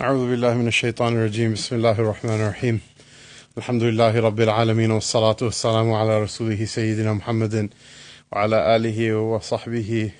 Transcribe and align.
أعوذ 0.00 0.30
بالله 0.30 0.54
من 0.54 0.68
الشيطان 0.68 1.12
الرجيم 1.12 1.52
بسم 1.52 1.76
الله 1.76 1.90
الرحمن 1.92 2.40
الرحيم 2.40 2.80
الحمد 3.58 3.82
لله 3.82 4.20
رب 4.20 4.40
العالمين 4.40 4.90
والصلاة 4.90 5.36
والسلام 5.42 5.92
على 5.92 6.22
رسوله 6.22 6.64
سيدنا 6.64 7.12
محمد 7.12 7.70
وعلى 8.32 8.76
آله 8.76 9.16
وصحبه 9.16 10.10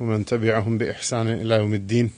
ومن 0.00 0.24
تبعهم 0.24 0.78
بإحسان 0.78 1.28
إلى 1.28 1.54
يوم 1.54 1.74
الدين 1.74 2.10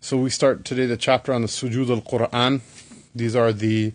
So 0.00 0.16
we 0.16 0.30
start 0.30 0.64
today 0.64 0.86
the 0.86 0.96
chapter 0.96 1.32
on 1.32 1.42
the 1.42 1.48
Sujud 1.48 1.88
al-Quran. 1.88 2.60
These 3.14 3.36
are 3.36 3.52
the 3.52 3.92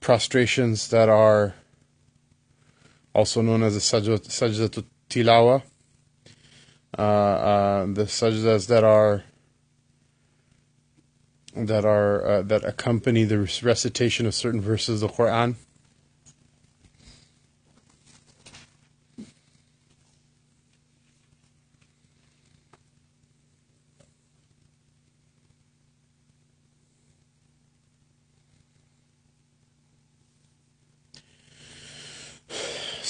prostrations 0.00 0.88
that 0.88 1.08
are 1.08 1.54
also 3.13 3.41
known 3.41 3.63
as 3.63 3.73
the 3.73 3.79
sajdat 3.79 4.83
tilawa. 5.09 5.63
Uh, 6.97 7.01
uh, 7.01 7.85
the 7.85 8.03
sajdas 8.03 8.67
that 8.67 8.83
are 8.83 9.23
that 11.55 11.85
are 11.85 12.25
uh, 12.25 12.41
that 12.43 12.63
accompany 12.63 13.23
the 13.23 13.39
recitation 13.63 14.25
of 14.25 14.33
certain 14.33 14.61
verses 14.61 15.01
of 15.01 15.11
the 15.11 15.17
Quran. 15.17 15.55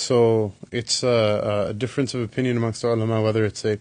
So 0.03 0.53
it's 0.71 1.03
a, 1.03 1.67
a 1.69 1.75
difference 1.75 2.15
of 2.15 2.21
opinion 2.23 2.57
amongst 2.57 2.83
the 2.83 2.89
ulama 2.89 3.23
whether 3.23 3.45
it's 3.45 3.65
a 3.65 3.79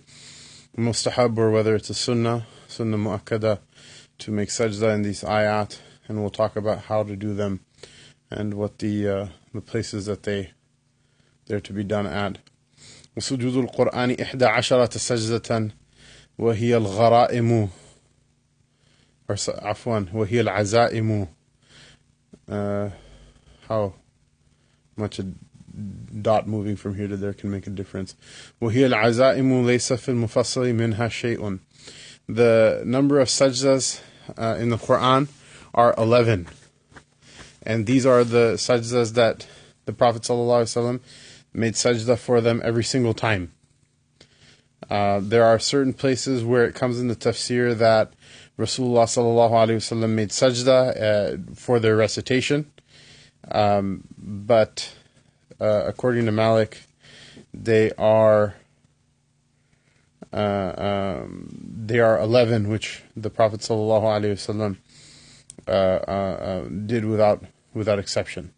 mustahab 0.78 1.38
or 1.38 1.52
whether 1.52 1.76
it's 1.76 1.90
a 1.90 1.94
sunnah, 1.94 2.46
sunnah 2.68 2.98
mu'akkada, 2.98 3.60
to 4.20 4.32
make 4.32 4.50
sajda 4.50 4.94
in 4.94 5.02
these 5.04 5.24
ayat, 5.24 5.80
and 6.08 6.20
we'll 6.20 6.30
talk 6.30 6.56
about 6.56 6.86
how 6.86 7.04
to 7.04 7.16
do 7.16 7.34
them 7.34 7.62
and 8.30 8.54
what 8.54 8.80
the 8.80 9.08
uh, 9.08 9.28
the 9.54 9.62
places 9.62 10.06
that 10.06 10.24
they 10.24 10.52
they're 11.46 11.60
to 11.60 11.74
be 11.74 11.84
done 11.84 12.08
at. 12.08 12.38
وسجود 13.18 13.56
القرآن 13.56 14.22
إحدى 14.22 14.46
عشرة 14.46 14.98
سجدة 14.98 15.72
وهي 16.38 16.78
الغرائم 16.78 17.70
or 19.30 19.36
عفوا 19.48 20.06
وهي 20.14 20.42
العزائم 20.42 21.28
uh, 22.50 22.90
how 23.68 23.94
much 24.96 25.20
a 25.20 25.26
dot 26.22 26.48
moving 26.48 26.76
from 26.76 26.96
here 26.96 27.08
to 27.08 27.18
there 27.18 27.34
can 27.34 27.52
make 27.52 27.68
a 27.68 27.70
difference. 27.70 28.16
وهي 28.62 28.86
العزائم 28.90 29.66
ليس 29.66 29.94
في 29.94 30.10
المفصل 30.10 30.74
منها 30.74 31.10
شيء. 31.10 31.60
The 32.28 32.84
number 32.86 33.20
of 33.20 33.28
sajdas 33.28 34.02
uh, 34.38 34.58
in 34.60 34.70
the 34.70 34.78
Quran 34.78 35.28
are 35.74 35.94
11. 35.98 36.48
And 37.64 37.86
these 37.86 38.06
are 38.06 38.24
the 38.24 38.54
sajdas 38.54 39.14
that 39.14 39.48
the 39.86 39.94
Prophet 39.94 40.22
ﷺ 40.24 41.00
made 41.54 41.74
sajda 41.74 42.18
for 42.18 42.42
them 42.42 42.62
every 42.64 42.84
single 42.84 43.14
time. 43.14 43.54
Uh, 44.90 45.20
there 45.22 45.44
are 45.44 45.60
certain 45.60 45.94
places 45.94 46.44
where 46.44 46.66
it 46.66 46.76
comes 46.76 47.00
in 47.00 47.08
the 47.08 47.16
tafsir 47.16 47.78
that 47.78 48.14
Rasulullah 48.58 49.04
ﷺ 49.04 50.10
made 50.10 50.30
sajda 50.30 51.02
uh, 51.02 51.56
for 51.56 51.80
their 51.80 51.96
recitation. 51.96 52.72
Um, 53.52 54.04
but 54.18 54.94
uh, 55.63 55.85
according 55.87 56.27
to 56.27 56.33
Malik, 56.33 56.83
they 57.55 57.93
are 57.93 58.57
uh, 60.33 60.73
um, 61.23 61.49
they 61.87 62.01
are 62.01 62.19
eleven, 62.19 62.69
which 62.69 63.03
the 63.17 63.31
Prophet 63.31 63.61
sallallahu 63.61 64.03
alaihi 64.03 64.33
wasallam 64.33 64.77
uh, 65.69 65.71
uh, 65.71 66.69
did 66.87 67.05
without 67.05 67.45
without 67.75 67.99
exception, 67.99 68.53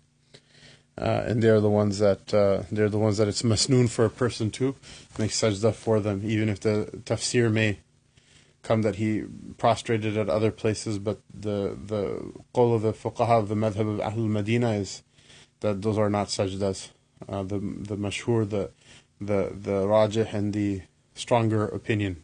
and 0.97 1.43
they 1.43 1.49
are 1.49 1.61
the 1.61 1.71
ones 1.71 1.99
that 1.99 2.29
they're 2.73 2.89
the 2.89 2.99
ones 2.99 3.19
that 3.19 3.29
it's 3.29 3.43
masnoon 3.43 3.89
for 3.89 4.05
a 4.05 4.11
person 4.11 4.51
to 4.51 4.75
make 5.19 5.31
sajda 5.31 5.75
for 5.75 6.01
them, 6.01 6.23
even 6.25 6.49
if 6.49 6.61
the 6.61 6.89
tafsir 7.05 7.53
may 7.53 7.79
come 8.63 8.83
that 8.83 8.97
he 8.97 9.25
prostrated 9.59 10.17
at 10.17 10.31
other 10.31 10.51
places, 10.51 10.99
but 10.99 11.21
the 11.33 11.77
the 11.87 12.33
qawl 12.55 12.75
of 12.75 12.83
the 12.83 12.93
fuqaha 12.93 13.41
of 13.41 13.49
the 13.49 13.55
madhab 13.55 13.89
of 13.95 14.01
Ahlul 14.01 14.29
Medina 14.29 14.73
is 14.73 15.03
that 15.64 15.82
those 15.82 15.98
are 15.98 16.10
not 16.10 16.28
sajdas. 16.28 16.90
Uh, 17.28 17.44
the 17.44 17.60
the 17.60 17.98
mashhur, 17.98 18.50
the 18.50 18.72
the 19.20 19.52
the 19.54 19.86
rajih 19.86 20.34
and 20.34 20.54
the 20.54 20.82
stronger 21.16 21.66
opinion 21.68 22.24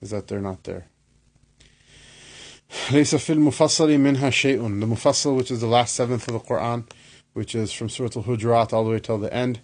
is 0.00 0.10
that 0.10 0.28
they're 0.28 0.40
not 0.40 0.64
there. 0.64 0.88
ليس 2.90 3.14
في 3.14 3.32
المفصل 3.32 3.88
منها 3.98 4.30
شيء. 4.30 4.80
The 4.80 4.86
mufassal, 4.86 5.36
which 5.36 5.50
is 5.50 5.60
the 5.60 5.66
last 5.66 5.94
seventh 5.94 6.28
of 6.28 6.34
the 6.34 6.40
Quran, 6.40 6.84
which 7.32 7.54
is 7.54 7.72
from 7.72 7.88
Surah 7.88 8.10
Al-Hujurat 8.16 8.72
all 8.72 8.84
the 8.84 8.90
way 8.90 8.98
till 8.98 9.18
the 9.18 9.32
end. 9.32 9.60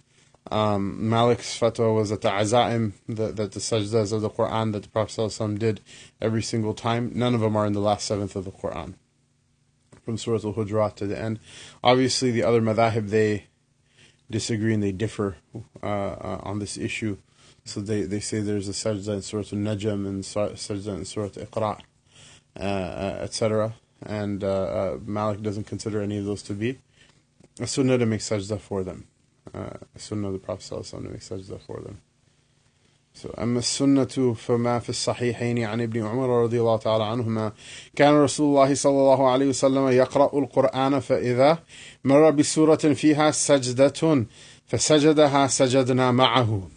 Um, 0.51 1.09
Malik's 1.09 1.59
fatwa 1.59 1.93
was 1.93 2.09
that 2.11 2.21
the 2.21 2.29
azaim, 2.29 2.93
the, 3.07 3.31
that 3.31 3.53
the 3.53 3.59
sajdas 3.59 4.13
of 4.13 4.21
the 4.21 4.29
Quran 4.29 4.73
that 4.73 4.83
the 4.83 4.89
Prophet 4.89 5.21
ﷺ 5.21 5.57
did 5.57 5.81
every 6.21 6.43
single 6.43 6.75
time, 6.75 7.11
none 7.15 7.33
of 7.33 7.41
them 7.41 7.55
are 7.55 7.65
in 7.65 7.73
the 7.73 7.79
last 7.79 8.05
seventh 8.05 8.35
of 8.35 8.45
the 8.45 8.51
Quran. 8.51 8.93
From 10.10 10.18
Surah 10.18 10.40
Al-Hujurat 10.42 10.96
to 10.96 11.06
the 11.06 11.16
end. 11.16 11.38
Obviously, 11.84 12.32
the 12.32 12.42
other 12.42 12.60
madhahib, 12.60 13.10
they 13.10 13.44
disagree 14.28 14.74
and 14.74 14.82
they 14.82 14.90
differ 14.90 15.36
uh, 15.54 15.86
uh, 15.86 16.40
on 16.42 16.58
this 16.58 16.76
issue. 16.76 17.16
So 17.64 17.80
they, 17.80 18.02
they 18.02 18.18
say 18.18 18.40
there's 18.40 18.68
a 18.68 18.72
sajda 18.72 19.14
in 19.14 19.22
Surah 19.22 19.44
Al-Najm 19.52 20.08
and 20.08 20.24
sajda 20.24 20.96
in 20.96 21.04
Surah 21.04 21.28
Iqra, 21.28 21.78
uh, 22.58 22.60
uh 22.60 23.18
etc. 23.22 23.74
And 24.02 24.42
uh, 24.42 24.48
uh, 24.48 24.98
Malik 25.04 25.42
doesn't 25.42 25.68
consider 25.68 26.02
any 26.02 26.18
of 26.18 26.24
those 26.24 26.42
to 26.42 26.54
be 26.54 26.80
a 27.60 27.68
sunnah 27.68 27.96
to 27.96 28.04
make 28.04 28.20
sajda 28.20 28.58
for 28.58 28.82
them. 28.82 29.06
a 29.54 29.78
sunnah 29.94 30.26
of 30.26 30.32
the 30.32 30.40
Prophet 30.40 30.84
to 30.90 31.00
make 31.02 31.20
sajda 31.20 31.60
for 31.60 31.80
them. 31.82 32.00
أما 33.38 33.58
السنة 33.58 34.34
فما 34.34 34.78
في 34.78 34.88
الصحيحين 34.88 35.64
عن 35.64 35.80
ابن 35.80 36.06
عمر 36.06 36.42
رضي 36.42 36.60
الله 36.60 36.76
تعالى 36.76 37.04
عنهما 37.04 37.52
كان 37.96 38.14
رسول 38.14 38.46
الله 38.46 38.74
صلى 38.74 38.92
الله 38.92 39.30
عليه 39.30 39.46
وسلم 39.46 39.88
يقرأ 39.88 40.38
القرآن 40.38 41.00
فإذا 41.00 41.58
مر 42.04 42.30
بسورة 42.30 42.76
فيها 42.76 43.30
سجدة 43.30 44.26
فسجدها 44.66 45.46
سجدنا 45.46 46.10
معه. 46.10 46.68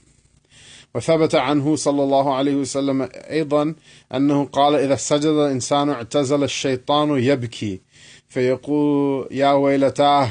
وثبت 0.96 1.36
عنه 1.36 1.76
صلى 1.76 2.04
الله 2.04 2.36
عليه 2.36 2.56
وسلم 2.56 3.10
أيضا 3.14 3.76
أنه 4.14 4.46
قال 4.46 4.76
إذا 4.76 4.96
سجد 4.96 5.26
الإنسان 5.26 5.90
اعتزل 5.90 6.44
الشيطان 6.44 7.10
يبكي 7.10 7.82
فيقول 8.30 9.28
يا 9.32 9.52
ويلتاه 9.52 10.30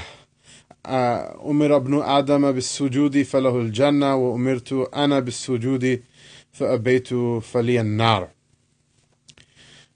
أمر 0.85 1.75
ابن 1.75 2.01
آدم 2.01 2.51
بالسجود 2.51 3.21
فله 3.21 3.59
الجنة 3.59 4.15
وأمرت 4.15 4.73
أنا 4.95 5.19
بالسجود 5.19 6.03
فأبيت 6.51 7.13
فلي 7.43 7.81
النار 7.81 8.29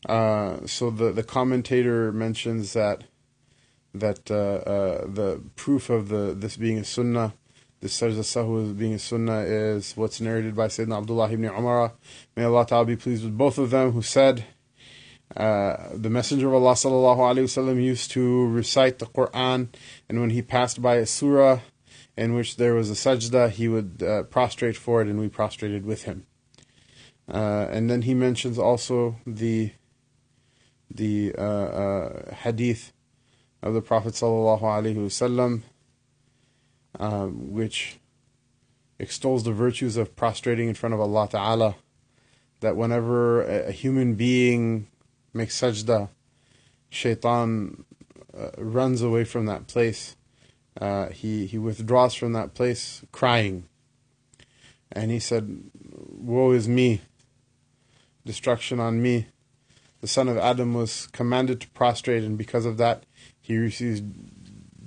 uh, 0.10 0.66
so 0.66 0.90
the, 0.90 1.12
the 1.12 1.24
commentator 1.24 2.12
mentions 2.12 2.74
that 2.74 3.04
that 3.94 4.32
uh, 4.32 4.36
uh, 4.36 5.06
the 5.06 5.42
proof 5.56 5.90
of 5.90 6.10
the 6.10 6.34
this 6.36 6.58
being 6.58 6.80
a 6.80 6.84
sunnah, 6.84 7.34
the 7.82 7.88
sajda 7.88 8.22
sahwi 8.22 8.78
being 8.78 8.94
a 8.94 9.00
sunnah 9.00 9.42
is 9.42 9.96
what's 9.96 10.22
narrated 10.22 10.56
by 10.56 10.68
Sayyidina 10.68 10.98
Abdullah 10.98 11.32
ibn 11.32 11.46
Umar. 11.46 11.94
May 12.36 12.46
Allah 12.46 12.66
Ta'ala 12.66 12.86
be 12.86 12.96
pleased 12.96 13.24
with 13.24 13.38
both 13.38 13.58
of 13.58 13.70
them, 13.70 13.92
who 13.92 14.02
said, 14.02 14.46
uh, 15.37 15.91
the 15.93 16.09
Messenger 16.09 16.49
of 16.49 16.55
Allah 16.55 16.73
sallallahu 16.73 17.19
alaihi 17.19 17.45
wasallam 17.45 17.83
used 17.83 18.11
to 18.13 18.47
recite 18.47 18.99
the 18.99 19.07
Quran, 19.07 19.69
and 20.09 20.21
when 20.21 20.31
he 20.31 20.41
passed 20.41 20.81
by 20.81 20.97
a 20.97 21.05
surah 21.05 21.61
in 22.17 22.33
which 22.33 22.57
there 22.57 22.75
was 22.75 22.91
a 22.91 22.95
sajda, 22.95 23.51
he 23.51 23.69
would 23.69 24.03
uh, 24.03 24.23
prostrate 24.25 24.77
for 24.77 25.03
it, 25.03 25.09
and 25.09 25.21
we 25.21 25.29
prostrated 25.29 25.85
with 25.85 26.05
him. 26.05 26.27
Uh, 27.29 27.67
and 27.71 27.91
then 27.91 28.03
he 28.03 28.15
mentions 28.15 28.59
also 28.59 29.17
the 29.27 29.73
the 30.91 31.35
uh, 31.37 31.43
uh, 31.43 32.35
hadith 32.35 32.93
of 33.63 33.75
the 33.75 33.83
Prophet 33.83 34.15
sallallahu 34.15 34.63
alaihi 34.63 34.97
wasallam, 34.97 35.63
um, 36.99 37.53
which 37.53 37.99
extols 38.99 39.45
the 39.45 39.53
virtues 39.53 39.99
of 39.99 40.17
prostrating 40.17 40.69
in 40.69 40.75
front 40.75 40.95
of 40.95 41.01
Allah 41.01 41.29
Taala. 41.29 41.75
That 42.61 42.75
whenever 42.75 43.43
a 43.43 43.71
human 43.71 44.15
being 44.15 44.89
makes 45.37 45.61
sajda, 45.61 46.09
shaitan 46.89 47.85
uh, 48.37 48.51
runs 48.59 49.03
away 49.03 49.25
from 49.25 49.47
that 49.47 49.67
place. 49.67 50.17
Uh, 50.81 51.09
he, 51.11 51.47
he 51.47 51.59
withdraws 51.59 52.15
from 52.15 52.33
that 52.33 52.55
place 52.55 53.03
crying. 53.13 53.69
And 54.93 55.11
he 55.11 55.19
said, 55.19 55.71
Woe 55.83 56.53
is 56.53 56.69
me, 56.69 57.03
destruction 58.25 58.81
on 58.81 59.03
me. 59.03 59.27
The 60.01 60.09
son 60.09 60.29
of 60.29 60.37
Adam 60.37 60.75
was 60.75 61.09
commanded 61.09 61.61
to 61.63 61.69
prostrate, 61.71 62.23
and 62.23 62.37
because 62.37 62.67
of 62.67 62.77
that, 62.77 63.05
he 63.41 63.57
receives 63.57 64.03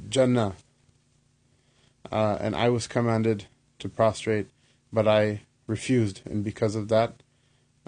Jannah. 0.07 0.55
Uh, 2.11 2.37
and 2.39 2.55
I 2.55 2.69
was 2.69 2.87
commanded 2.87 3.45
to 3.79 3.89
prostrate, 3.89 4.49
but 4.91 5.07
I 5.07 5.41
refused, 5.67 6.21
and 6.25 6.43
because 6.43 6.75
of 6.75 6.87
that, 6.89 7.21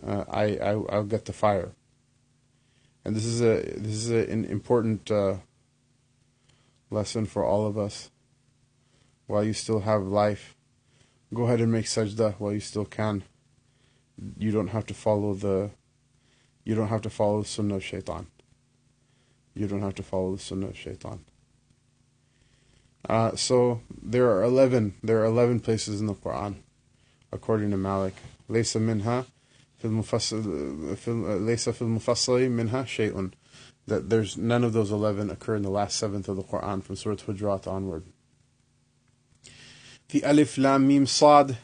uh, 0.06 0.26
I, 0.30 0.58
I 0.58 0.72
I'll 0.90 1.04
get 1.04 1.26
the 1.26 1.34
fire 1.34 1.72
and 3.04 3.16
this 3.16 3.26
is 3.26 3.42
a 3.42 3.62
this 3.78 3.94
is 3.94 4.10
a, 4.12 4.30
an 4.30 4.46
important 4.46 5.10
uh, 5.10 5.36
lesson 6.90 7.26
for 7.26 7.44
all 7.44 7.66
of 7.66 7.78
us. 7.78 8.12
While 9.28 9.44
you 9.44 9.54
still 9.54 9.82
have 9.82 10.04
life, 10.04 10.56
go 11.34 11.44
ahead 11.44 11.62
and 11.62 11.72
make 11.72 11.86
sajda 11.86 12.36
while 12.38 12.52
you 12.52 12.60
still 12.60 12.86
can. 12.86 13.24
You 14.38 14.52
don't 14.52 14.68
have 14.68 14.86
to 14.88 14.94
follow 14.94 15.34
the, 15.34 15.72
you 16.66 16.76
don't 16.76 16.90
have 16.90 17.02
to 17.04 17.10
follow 17.10 17.42
the 17.42 17.48
sunnah 17.48 17.76
of 17.76 17.84
shaitan. 17.84 18.28
You 19.56 19.68
don't 19.68 19.82
have 19.82 19.96
to 19.96 20.04
follow 20.04 20.36
the 20.36 20.42
sunnah 20.42 20.68
of 20.68 20.78
shaitan. 20.78 21.26
Uh, 23.08 23.36
so 23.36 23.82
there 24.02 24.30
are 24.30 24.44
eleven. 24.44 24.94
There 25.02 25.22
are 25.22 25.26
eleven 25.26 25.60
places 25.60 26.02
in 26.02 26.08
the 26.08 26.14
Quran, 26.14 26.56
according 27.32 27.72
to 27.72 27.78
Malik. 27.78 28.16
Laysa 28.50 28.82
minha 28.82 29.26
في 29.81 29.85
المفصل 29.85 31.47
ليس 31.47 31.69
في 31.69 31.83
المفصل 31.83 32.49
منها 32.49 32.85
شيء 32.85 33.31
that 33.87 34.11
there's 34.11 34.37
none 34.37 34.65
of 34.65 34.73
those 34.73 34.91
11 34.91 35.31
occur 35.31 35.55
in 35.57 35.63
the 35.63 35.71
last 35.71 35.97
seventh 35.97 36.29
of 36.29 36.37
the 36.37 36.43
Quran 36.43 36.83
from 36.83 36.97
Surah 36.97 37.17
Hujurat 37.17 37.67
onward. 37.69 38.03
في 40.09 40.31
ألف 40.31 40.59
لام 40.59 40.89
ميم 40.89 41.05
صاد 41.07 41.55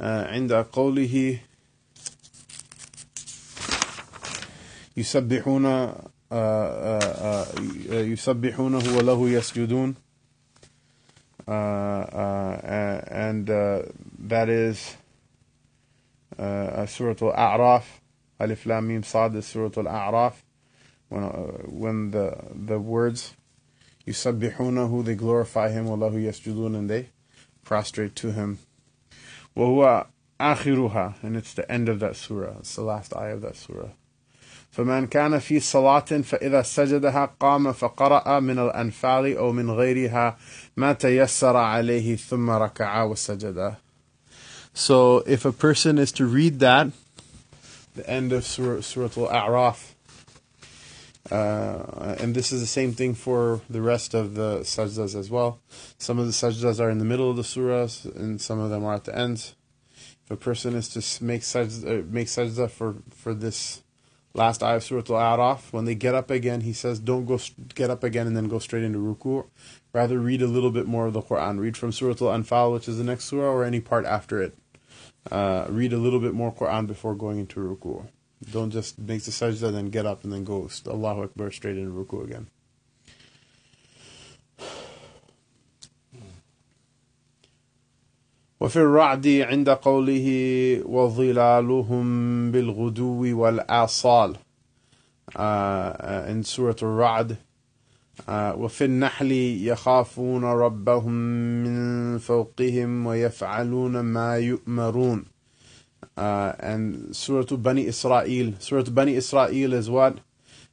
عند 0.00 0.52
قوله 0.52 1.38
يسبحون 4.96 5.94
يسبحونه 7.90 8.96
وله 8.96 9.28
يسجدون 9.30 9.94
uh, 11.48 11.50
uh, 11.50 13.00
and 13.10 13.50
uh, 13.50 13.82
that 14.18 14.48
is 14.48 14.96
uh, 16.38 16.86
Surah 16.86 17.14
Al-A'raf 17.20 17.84
Alif 18.40 18.66
Lam 18.66 18.88
Mim 18.88 19.02
Sad 19.02 19.34
is 19.34 19.46
Surah 19.46 19.70
Al-A'raf 19.76 20.34
when, 21.08 21.22
uh, 21.24 21.28
when 21.68 22.10
the 22.10 22.36
the 22.54 22.78
words 22.78 23.34
يسبحونه 24.06 25.04
they 25.04 25.14
glorify 25.14 25.68
him 25.70 25.86
وله 25.86 26.14
يسجدون 26.14 26.76
and 26.76 26.90
they 26.90 27.08
prostrate 27.64 28.16
to 28.16 28.32
him 28.32 28.58
وهو 29.56 30.06
آخرها 30.40 31.14
and 31.22 31.36
it's 31.36 31.54
the 31.54 31.70
end 31.70 31.88
of 31.88 32.00
that 32.00 32.16
surah 32.16 32.58
it's 32.58 32.74
the 32.74 32.82
last 32.82 33.14
ayah 33.16 33.34
of 33.34 33.42
that 33.42 33.56
surah 33.56 33.90
فمن 34.72 35.06
كان 35.06 35.38
في 35.38 35.60
صلاة 35.60 36.22
فإذا 36.22 36.62
سجدها 36.62 37.34
قام 37.40 37.72
فقرأ 37.72 38.40
من 38.40 38.58
الأنفال 38.58 39.36
أو 39.36 39.52
من 39.52 39.70
غيرها 39.70 40.36
ما 40.76 40.92
تيسر 40.92 41.56
عليه 41.56 42.16
ثم 42.16 42.50
ركع 42.50 43.02
وسجد. 43.02 43.74
so 44.77 45.23
if 45.25 45.43
a 45.43 45.51
person 45.51 45.97
is 45.97 46.11
to 46.13 46.27
read 46.27 46.59
that, 46.59 46.91
the 47.95 48.07
end 48.07 48.31
of 48.31 48.45
Surah, 48.45 48.81
surah 48.81 49.09
Al-A'raf, 49.27 49.93
uh, 51.31 52.15
and 52.19 52.35
this 52.35 52.51
is 52.51 52.61
the 52.61 52.67
same 52.67 52.93
thing 52.93 53.15
for 53.15 53.61
the 53.67 53.81
rest 53.81 54.13
of 54.13 54.35
the 54.35 54.59
sajdas 54.59 55.15
as 55.15 55.31
well. 55.31 55.59
Some 55.97 56.19
of 56.19 56.27
the 56.27 56.31
sajdas 56.31 56.79
are 56.79 56.91
in 56.91 56.99
the 56.99 57.05
middle 57.05 57.31
of 57.31 57.37
the 57.37 57.41
surahs, 57.41 58.05
and 58.15 58.39
some 58.39 58.59
of 58.59 58.69
them 58.69 58.85
are 58.85 58.93
at 58.93 59.05
the 59.05 59.17
end. 59.17 59.55
If 60.25 60.31
a 60.31 60.37
person 60.37 60.75
is 60.75 60.89
to 60.89 61.23
make 61.23 61.41
sajda, 61.41 62.01
uh, 62.01 62.03
make 62.07 62.27
sajda 62.27 62.69
for, 62.69 62.97
for 63.09 63.33
this 63.33 63.81
last 64.35 64.61
ayah 64.61 64.75
of 64.75 64.83
Surah 64.83 65.01
Al-A'raf, 65.09 65.73
when 65.73 65.85
they 65.85 65.95
get 65.95 66.13
up 66.13 66.29
again, 66.29 66.61
he 66.61 66.71
says, 66.71 66.99
don't 66.99 67.25
go 67.25 67.39
get 67.73 67.89
up 67.89 68.03
again 68.03 68.27
and 68.27 68.37
then 68.37 68.47
go 68.47 68.59
straight 68.59 68.83
into 68.83 68.99
ruku. 68.99 69.47
Rather, 69.91 70.19
read 70.19 70.43
a 70.43 70.47
little 70.47 70.69
bit 70.69 70.85
more 70.85 71.07
of 71.07 71.13
the 71.13 71.21
Quran. 71.23 71.59
Read 71.59 71.75
from 71.75 71.91
Surah 71.91 72.13
Al-Anfal, 72.21 72.71
which 72.71 72.87
is 72.87 72.99
the 72.99 73.03
next 73.03 73.25
surah, 73.25 73.51
or 73.51 73.63
any 73.63 73.79
part 73.79 74.05
after 74.05 74.39
it 74.39 74.55
Uh, 75.30 75.66
read 75.68 75.92
a 75.92 75.98
little 75.98 76.20
bit 76.20 76.34
more 76.34 76.52
Quran 76.52 76.86
before 76.86 77.14
going 77.14 77.38
into 77.38 77.60
ruku. 77.60 78.06
Don't 78.50 78.70
just 78.70 78.98
make 78.98 79.22
the 79.22 79.30
sajda, 79.30 79.72
then 79.72 79.90
get 79.90 80.04
up 80.04 80.24
and 80.24 80.32
then 80.32 80.44
go 80.44 80.68
Allahu 80.86 81.22
Akbar 81.22 81.50
straight 81.50 81.78
into 81.78 81.92
ruku 81.92 82.24
again. 82.24 82.48
وفي 88.62 88.76
الرعد 88.76 89.26
عند 89.26 89.68
قوله 89.70 90.26
وظلالهم 90.86 92.50
بالغدو 92.52 93.40
والآصال 93.40 94.36
uh, 95.34 96.24
in 96.28 96.44
Surah 96.44 96.74
Al-Ra'd 96.82 97.32
uh, 97.32 97.36
وفي 98.28 98.84
النحل 98.84 99.32
يخافون 99.66 100.44
ربهم 100.44 101.12
من 101.64 102.18
فوقهم 102.18 103.06
ويفعلون 103.06 104.00
ما 104.00 104.38
يؤمرون 104.38 105.24
uh, 106.16 106.52
and 106.58 107.16
Surah 107.16 107.56
Bani 107.56 107.86
Israel 107.86 108.54
Surah 108.58 108.82
Bani 108.82 109.14
Israel 109.14 109.72
is 109.72 109.88
what? 109.88 110.18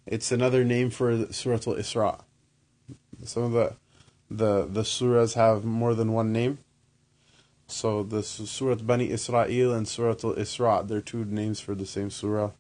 It's 0.05 0.31
another 0.31 0.63
name 0.63 0.89
for 0.89 1.31
Surah 1.31 1.59
Al-Isra 1.67 2.19
some 3.23 3.43
of 3.43 3.51
the 3.53 3.73
the 4.29 4.65
the 4.65 4.81
surahs 4.81 5.33
have 5.33 5.63
more 5.65 5.95
than 5.95 6.13
one 6.13 6.31
name 6.31 6.59
so 7.69 8.01
the 8.01 8.23
Surah 8.23 8.75
Bani 8.75 9.11
Israel 9.11 9.73
and 9.73 9.87
Surah 9.87 10.15
Al-Isra, 10.23 10.87
they're 10.87 11.01
two 11.01 11.23
names 11.23 11.59
for 11.59 11.75
the 11.75 11.85
same 11.85 12.09
surah. 12.09 12.51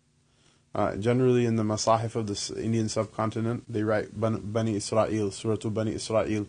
Uh, 0.75 0.95
generally 0.95 1.45
in 1.45 1.55
the 1.55 1.63
Masahif 1.63 2.15
of 2.15 2.27
the 2.27 2.61
Indian 2.63 2.87
subcontinent, 2.89 3.63
they 3.67 3.83
write 3.83 4.09
Bani 4.13 4.75
Israel, 4.75 5.31
Surah 5.31 5.69
Bani 5.69 5.95
Israel, 5.95 6.45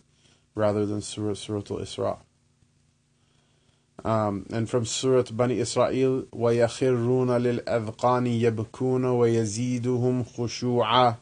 rather 0.54 0.84
than 0.84 1.00
Surah, 1.00 1.34
Surah 1.34 1.62
Al-Isra. 1.70 2.18
Um, 4.04 4.46
and 4.50 4.68
from 4.68 4.84
Surah 4.84 5.24
Bani 5.32 5.58
Israel, 5.58 6.22
وَيَخِرُّونَ 6.32 7.62
لِلْأَذْقَانِ 7.64 8.40
يَبْكُونَ 8.40 9.04
وَيَزِيدُهُمْ 9.04 10.34
خُشُوعًا 10.34 11.16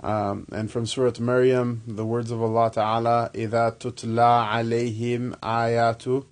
um, 0.00 0.46
and 0.50 0.70
from 0.70 0.86
Surah 0.86 1.12
Maryam, 1.20 1.82
the 1.86 2.04
words 2.04 2.30
of 2.30 2.42
Allah 2.42 2.70
Ta'ala, 2.72 3.30
إِذَا 3.34 3.78
تُتْلَى 3.78 4.48
عَلَيْهِمْ 4.48 5.38
آيَاتُ 5.40 6.24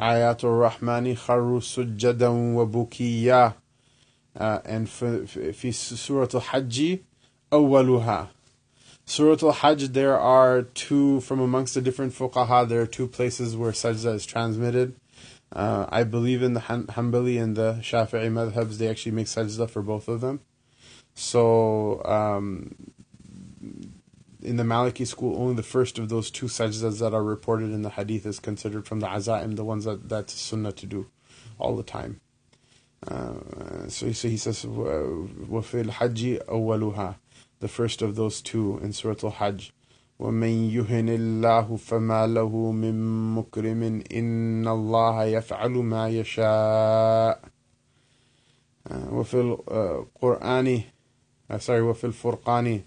آيَاتُ 0.00 0.44
الرَّحْمَنِ 0.44 1.16
خَرُّوا 1.16 1.60
سُجَّدًا 1.60 2.28
وَبُكِيًّا 2.28 3.46
uh, 3.46 3.52
And 4.36 4.88
for, 4.88 5.26
for 5.26 5.72
Surah 5.72 6.28
Al-Hajj, 6.34 7.00
أَوَّلُهَا 7.50 8.28
Surah 9.04 9.36
Al-Hajj, 9.42 9.88
there 9.88 10.18
are 10.18 10.62
two, 10.62 11.20
from 11.20 11.40
amongst 11.40 11.74
the 11.74 11.82
different 11.82 12.14
fuqaha, 12.14 12.68
there 12.68 12.80
are 12.80 12.86
two 12.86 13.08
places 13.08 13.56
where 13.56 13.72
sajda 13.72 14.14
is 14.14 14.24
transmitted. 14.24 14.94
Uh, 15.52 15.86
I 15.90 16.04
believe 16.04 16.42
in 16.42 16.54
the 16.54 16.60
Han- 16.60 16.86
Hanbali 16.86 17.42
and 17.42 17.56
the 17.56 17.74
Shafi'i 17.82 18.30
madhabs, 18.32 18.78
they 18.78 18.88
actually 18.88 19.12
make 19.12 19.26
sajda 19.26 19.68
for 19.68 19.82
both 19.82 20.08
of 20.08 20.20
them. 20.22 20.40
So, 21.14 22.02
um, 22.04 22.74
in 24.40 24.56
the 24.56 24.62
Maliki 24.62 25.06
school, 25.06 25.38
only 25.38 25.54
the 25.54 25.62
first 25.62 25.98
of 25.98 26.08
those 26.08 26.30
two 26.30 26.46
sajdas 26.46 27.00
that 27.00 27.12
are 27.12 27.22
reported 27.22 27.70
in 27.70 27.82
the 27.82 27.90
hadith 27.90 28.24
is 28.24 28.40
considered 28.40 28.86
from 28.86 29.00
the 29.00 29.06
azaim, 29.06 29.56
the 29.56 29.64
ones 29.64 29.84
that 29.84 30.08
that's 30.08 30.32
sunnah 30.32 30.72
to 30.72 30.86
do 30.86 31.10
all 31.58 31.76
the 31.76 31.82
time. 31.82 32.20
So, 33.05 34.05
he 34.07 34.13
says, 34.13 34.65
وَفِي 34.65 35.85
الْحَجِّ 35.85 36.45
أَوَّلُهَا 36.47 37.15
The 37.59 37.67
first 37.67 38.01
of 38.01 38.15
those 38.15 38.41
two 38.41 38.79
in 38.83 38.93
Surah 38.93 39.15
Al-Hajj. 39.23 39.71
ومن 40.19 40.69
يهن 40.73 41.09
الله 41.09 41.75
فما 41.77 42.27
له 42.27 42.71
من 42.71 42.95
مكرم 43.35 44.03
إن 44.13 44.67
الله 44.67 45.23
يفعل 45.23 45.71
ما 45.71 46.09
يشاء 46.09 47.41
وفي 49.11 49.37
القرآن 49.41 50.81
sorry 51.57 51.81
وفي 51.81 52.03
الفرقان 52.03 52.81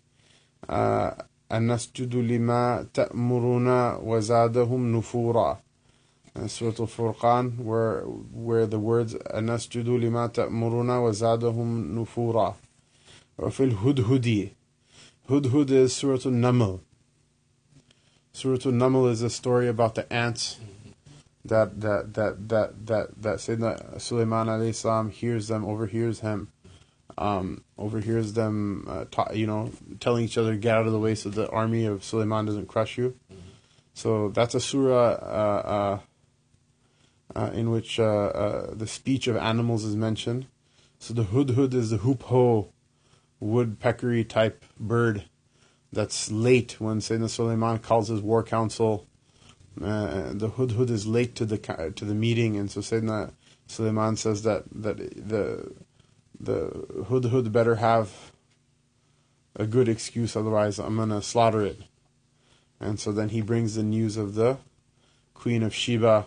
أن 1.52 1.72
نسجد 1.72 2.14
لما 2.16 2.86
تأمرنا 2.94 3.96
وزادهم 3.96 4.96
نفورا 4.96 5.60
uh, 6.36 6.46
Surah 6.46 6.74
Al-Furqan, 6.80 7.58
where 7.58 8.00
where 8.02 8.66
the 8.66 8.78
words 8.78 9.14
"Anasjudu 9.14 10.00
lima 10.00 10.28
ta'muruna 10.28 11.02
wa 11.02 11.10
zadahum 11.10 11.94
nufura," 11.94 12.54
or 13.38 13.50
fil 13.50 13.70
hudhudi. 13.70 14.52
Hudhud 15.28 15.70
is 15.70 15.94
Surah 15.94 16.18
An-Naml. 16.24 16.80
Surah 18.32 18.58
An-Naml 18.64 19.10
is 19.10 19.22
a 19.22 19.30
story 19.30 19.68
about 19.68 19.94
the 19.94 20.12
ants 20.12 20.58
that 21.44 21.80
that 21.80 22.14
that 22.14 22.48
that 22.48 22.86
that 22.86 23.22
that 23.22 23.36
Sayyidina 23.38 24.00
Sulaiman 24.00 24.46
alayhi 24.46 25.10
hears 25.10 25.48
them, 25.48 25.64
overhears 25.64 26.20
him, 26.20 26.48
um, 27.16 27.64
overhears 27.78 28.34
them, 28.34 28.86
uh, 28.88 29.04
ta- 29.10 29.32
you 29.32 29.46
know, 29.46 29.70
telling 30.00 30.24
each 30.24 30.38
other 30.38 30.56
get 30.56 30.76
out 30.76 30.86
of 30.86 30.92
the 30.92 30.98
way 30.98 31.14
so 31.14 31.30
the 31.30 31.48
army 31.50 31.86
of 31.86 32.04
Sulaiman 32.04 32.46
doesn't 32.46 32.66
crush 32.66 32.98
you. 32.98 33.14
So 33.94 34.28
that's 34.30 34.54
a 34.54 34.60
surah. 34.60 35.12
Uh, 35.12 35.62
uh, 35.64 35.98
uh 37.34 37.50
in 37.52 37.70
which 37.70 37.98
uh, 37.98 38.04
uh, 38.04 38.74
the 38.74 38.86
speech 38.86 39.26
of 39.26 39.36
animals 39.36 39.84
is 39.84 39.96
mentioned. 39.96 40.46
So 40.98 41.14
the 41.14 41.24
hudhud 41.24 41.74
is 41.74 41.90
the 41.90 41.98
hoopoe, 41.98 42.68
woodpeckery 43.42 44.28
type 44.28 44.64
bird 44.78 45.24
that's 45.92 46.30
late 46.30 46.80
when 46.80 46.98
Sayyidina 46.98 47.30
Suleiman 47.30 47.78
calls 47.78 48.08
his 48.08 48.20
war 48.20 48.42
council 48.42 49.06
uh, 49.80 50.32
the 50.32 50.50
hudhud 50.50 50.90
is 50.90 51.06
late 51.06 51.34
to 51.36 51.44
the 51.44 51.56
to 51.96 52.04
the 52.04 52.14
meeting, 52.14 52.56
and 52.56 52.70
so 52.70 52.80
Sayyidina 52.80 53.32
Suleiman 53.66 54.16
says 54.16 54.42
that 54.42 54.64
that 54.72 54.98
the 54.98 55.72
the 56.38 56.68
hudhud 57.08 57.52
better 57.52 57.76
have 57.76 58.32
a 59.56 59.66
good 59.66 59.88
excuse, 59.88 60.36
otherwise 60.36 60.78
I'm 60.78 60.96
gonna 60.96 61.22
slaughter 61.22 61.62
it. 61.62 61.80
And 62.78 62.98
so 62.98 63.12
then 63.12 63.28
he 63.28 63.42
brings 63.42 63.74
the 63.74 63.82
news 63.82 64.16
of 64.16 64.34
the 64.34 64.58
Queen 65.34 65.62
of 65.62 65.74
Sheba 65.74 66.26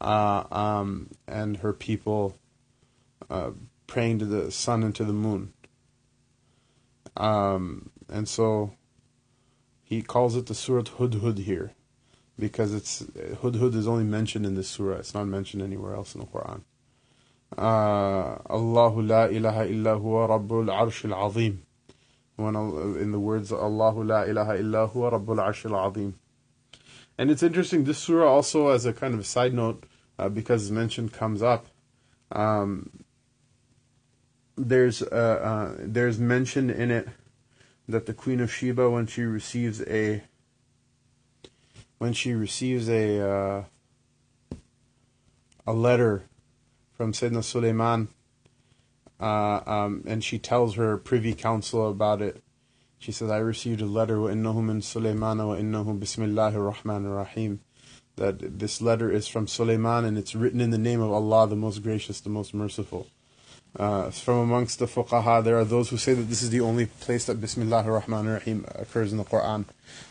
uh, 0.00 0.44
um, 0.50 1.10
and 1.26 1.58
her 1.58 1.72
people 1.72 2.38
uh, 3.30 3.50
praying 3.86 4.18
to 4.20 4.24
the 4.24 4.50
sun 4.50 4.82
and 4.82 4.94
to 4.94 5.04
the 5.04 5.12
moon. 5.12 5.52
Um, 7.16 7.90
and 8.08 8.28
so 8.28 8.74
he 9.82 10.02
calls 10.02 10.36
it 10.36 10.46
the 10.46 10.54
Surah 10.54 10.82
Hudhud 10.82 11.38
here 11.38 11.72
because 12.38 12.74
it's 12.74 13.02
Hudhud 13.02 13.74
is 13.74 13.86
only 13.86 14.04
mentioned 14.04 14.46
in 14.46 14.54
this 14.54 14.68
surah. 14.68 14.96
It's 14.96 15.14
not 15.14 15.26
mentioned 15.26 15.62
anywhere 15.62 15.94
else 15.94 16.14
in 16.14 16.20
the 16.20 16.26
Quran. 16.26 16.62
Uh, 17.56 18.38
Allahu 18.50 19.02
la 19.02 19.26
ilaha 19.26 19.66
illa 19.68 19.96
huwa 19.98 20.28
rabbul 20.28 20.66
arsh 20.66 21.10
al-azim. 21.10 21.62
When 22.36 22.56
in 22.56 23.12
the 23.12 23.20
words 23.20 23.52
Allahu 23.52 24.02
la 24.02 24.22
ilaha 24.22 24.58
illa 24.58 24.88
huwa 24.88 25.12
rabbul 25.12 25.36
arsh 25.36 25.70
al-azim. 25.70 26.14
And 27.16 27.30
it's 27.30 27.42
interesting, 27.42 27.84
this 27.84 27.98
surah 27.98 28.28
also, 28.28 28.68
as 28.68 28.86
a 28.86 28.92
kind 28.92 29.14
of 29.14 29.26
side 29.26 29.54
note, 29.54 29.84
uh, 30.18 30.28
because 30.28 30.70
mentioned, 30.70 31.12
comes 31.12 31.42
up, 31.42 31.66
um, 32.32 33.04
there's 34.56 35.02
uh, 35.02 35.06
uh, 35.06 35.76
there's 35.80 36.18
mention 36.18 36.70
in 36.70 36.90
it 36.90 37.08
that 37.88 38.06
the 38.06 38.14
Queen 38.14 38.40
of 38.40 38.52
Sheba, 38.52 38.88
when 38.88 39.06
she 39.06 39.22
receives 39.22 39.82
a 39.82 40.22
when 41.98 42.12
she 42.12 42.34
receives 42.34 42.88
a 42.88 43.20
uh, 43.20 43.64
a 45.66 45.72
letter 45.72 46.24
from 46.92 47.12
Sayyidina 47.12 47.42
Suleiman, 47.42 48.08
uh, 49.20 49.60
um, 49.66 50.04
and 50.06 50.22
she 50.22 50.38
tells 50.38 50.76
her 50.76 50.96
privy 50.98 51.34
council 51.34 51.88
about 51.88 52.22
it. 52.22 52.43
She 53.03 53.11
says, 53.11 53.29
"I 53.29 53.37
received 53.37 53.81
a 53.81 53.85
letter 53.85 54.17
وإنه 54.17 54.55
من 54.55 54.81
سليمان 54.81 55.37
وإنه 55.37 55.99
بسم 55.99 56.23
الله 56.23 56.53
الرحمن 56.53 57.05
الرحيم." 57.05 57.59
That 58.17 58.59
this 58.59 58.81
letter 58.81 59.09
is 59.09 59.27
from 59.27 59.47
Sulaiman 59.47 60.03
and 60.03 60.17
it's 60.17 60.35
written 60.35 60.59
in 60.59 60.71
the 60.71 60.77
name 60.77 60.99
of 60.99 61.11
Allah, 61.11 61.47
the 61.47 61.55
Most 61.55 61.81
Gracious, 61.81 62.19
the 62.19 62.29
Most 62.29 62.53
Merciful. 62.53 63.07
Uh, 63.75 64.09
from 64.09 64.37
amongst 64.39 64.79
the 64.79 64.87
fuqaha, 64.87 65.43
there 65.43 65.57
are 65.57 65.63
those 65.63 65.89
who 65.89 65.97
say 65.97 66.13
that 66.13 66.23
this 66.23 66.41
is 66.41 66.49
the 66.49 66.59
only 66.59 66.87
place 66.87 67.25
that 67.25 67.39
Bismillah 67.39 67.83
ar-Rahman 67.83 68.27
ar-Rahim 68.27 68.65
occurs 68.73 69.11
in 69.11 69.19
the 69.19 69.23
Quran. 69.23 69.65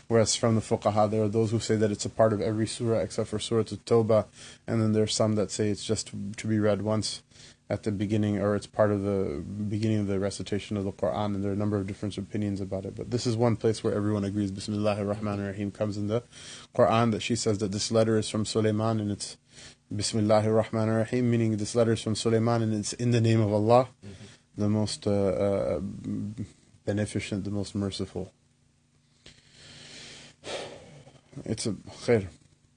Whereas 0.07 0.35
from 0.35 0.55
the 0.55 0.61
fuqaha, 0.61 1.11
there 1.11 1.23
are 1.23 1.27
those 1.27 1.51
who 1.51 1.59
say 1.59 1.75
that 1.75 1.91
it's 1.91 2.05
a 2.05 2.09
part 2.09 2.31
of 2.31 2.41
every 2.41 2.65
surah 2.65 2.99
except 2.99 3.29
for 3.29 3.37
Surah 3.37 3.61
At-Tawbah. 3.61 4.25
And 4.65 4.81
then 4.81 4.93
there 4.93 5.03
are 5.03 5.07
some 5.07 5.35
that 5.35 5.51
say 5.51 5.69
it's 5.69 5.83
just 5.83 6.07
to, 6.07 6.31
to 6.37 6.47
be 6.47 6.57
read 6.57 6.81
once 6.81 7.21
at 7.70 7.82
the 7.82 7.92
beginning 7.92 8.38
or 8.38 8.54
it's 8.54 8.66
part 8.66 8.90
of 8.90 9.02
the 9.02 9.42
beginning 9.68 10.00
of 10.00 10.06
the 10.06 10.18
recitation 10.18 10.76
of 10.76 10.84
the 10.84 10.92
Quran. 10.92 11.34
And 11.34 11.42
there 11.42 11.50
are 11.50 11.54
a 11.54 11.58
number 11.58 11.78
of 11.78 11.86
different 11.86 12.16
opinions 12.18 12.60
about 12.60 12.84
it. 12.84 12.94
But 12.94 13.10
this 13.10 13.26
is 13.26 13.36
one 13.36 13.56
place 13.56 13.82
where 13.82 13.94
everyone 13.94 14.24
agrees 14.24 14.50
Bismillah 14.50 14.98
ar-Rahman 14.98 15.40
ar-Rahim 15.40 15.70
comes 15.70 15.96
in 15.96 16.08
the 16.08 16.22
Quran 16.74 17.10
that 17.12 17.22
she 17.22 17.36
says 17.36 17.58
that 17.58 17.72
this 17.72 17.90
letter 17.90 18.18
is 18.18 18.28
from 18.28 18.44
Sulaiman 18.44 19.00
and 19.00 19.10
it's 19.10 19.38
Bismillah 19.94 20.44
ar-Rahman 20.44 20.88
ar-Rahim, 20.88 21.30
meaning 21.30 21.56
this 21.56 21.74
letter 21.74 21.92
is 21.92 22.02
from 22.02 22.14
Sulaiman 22.14 22.62
and 22.62 22.74
it's 22.74 22.92
in 22.94 23.12
the 23.12 23.20
name 23.20 23.40
of 23.40 23.52
Allah, 23.52 23.88
mm-hmm. 24.04 24.12
the 24.56 24.68
most 24.68 25.06
uh, 25.06 25.10
uh, 25.10 25.80
beneficent, 26.84 27.44
the 27.44 27.50
most 27.50 27.74
merciful. 27.74 28.32
It's 31.44 31.66
a 31.66 31.72
khair. 31.72 32.28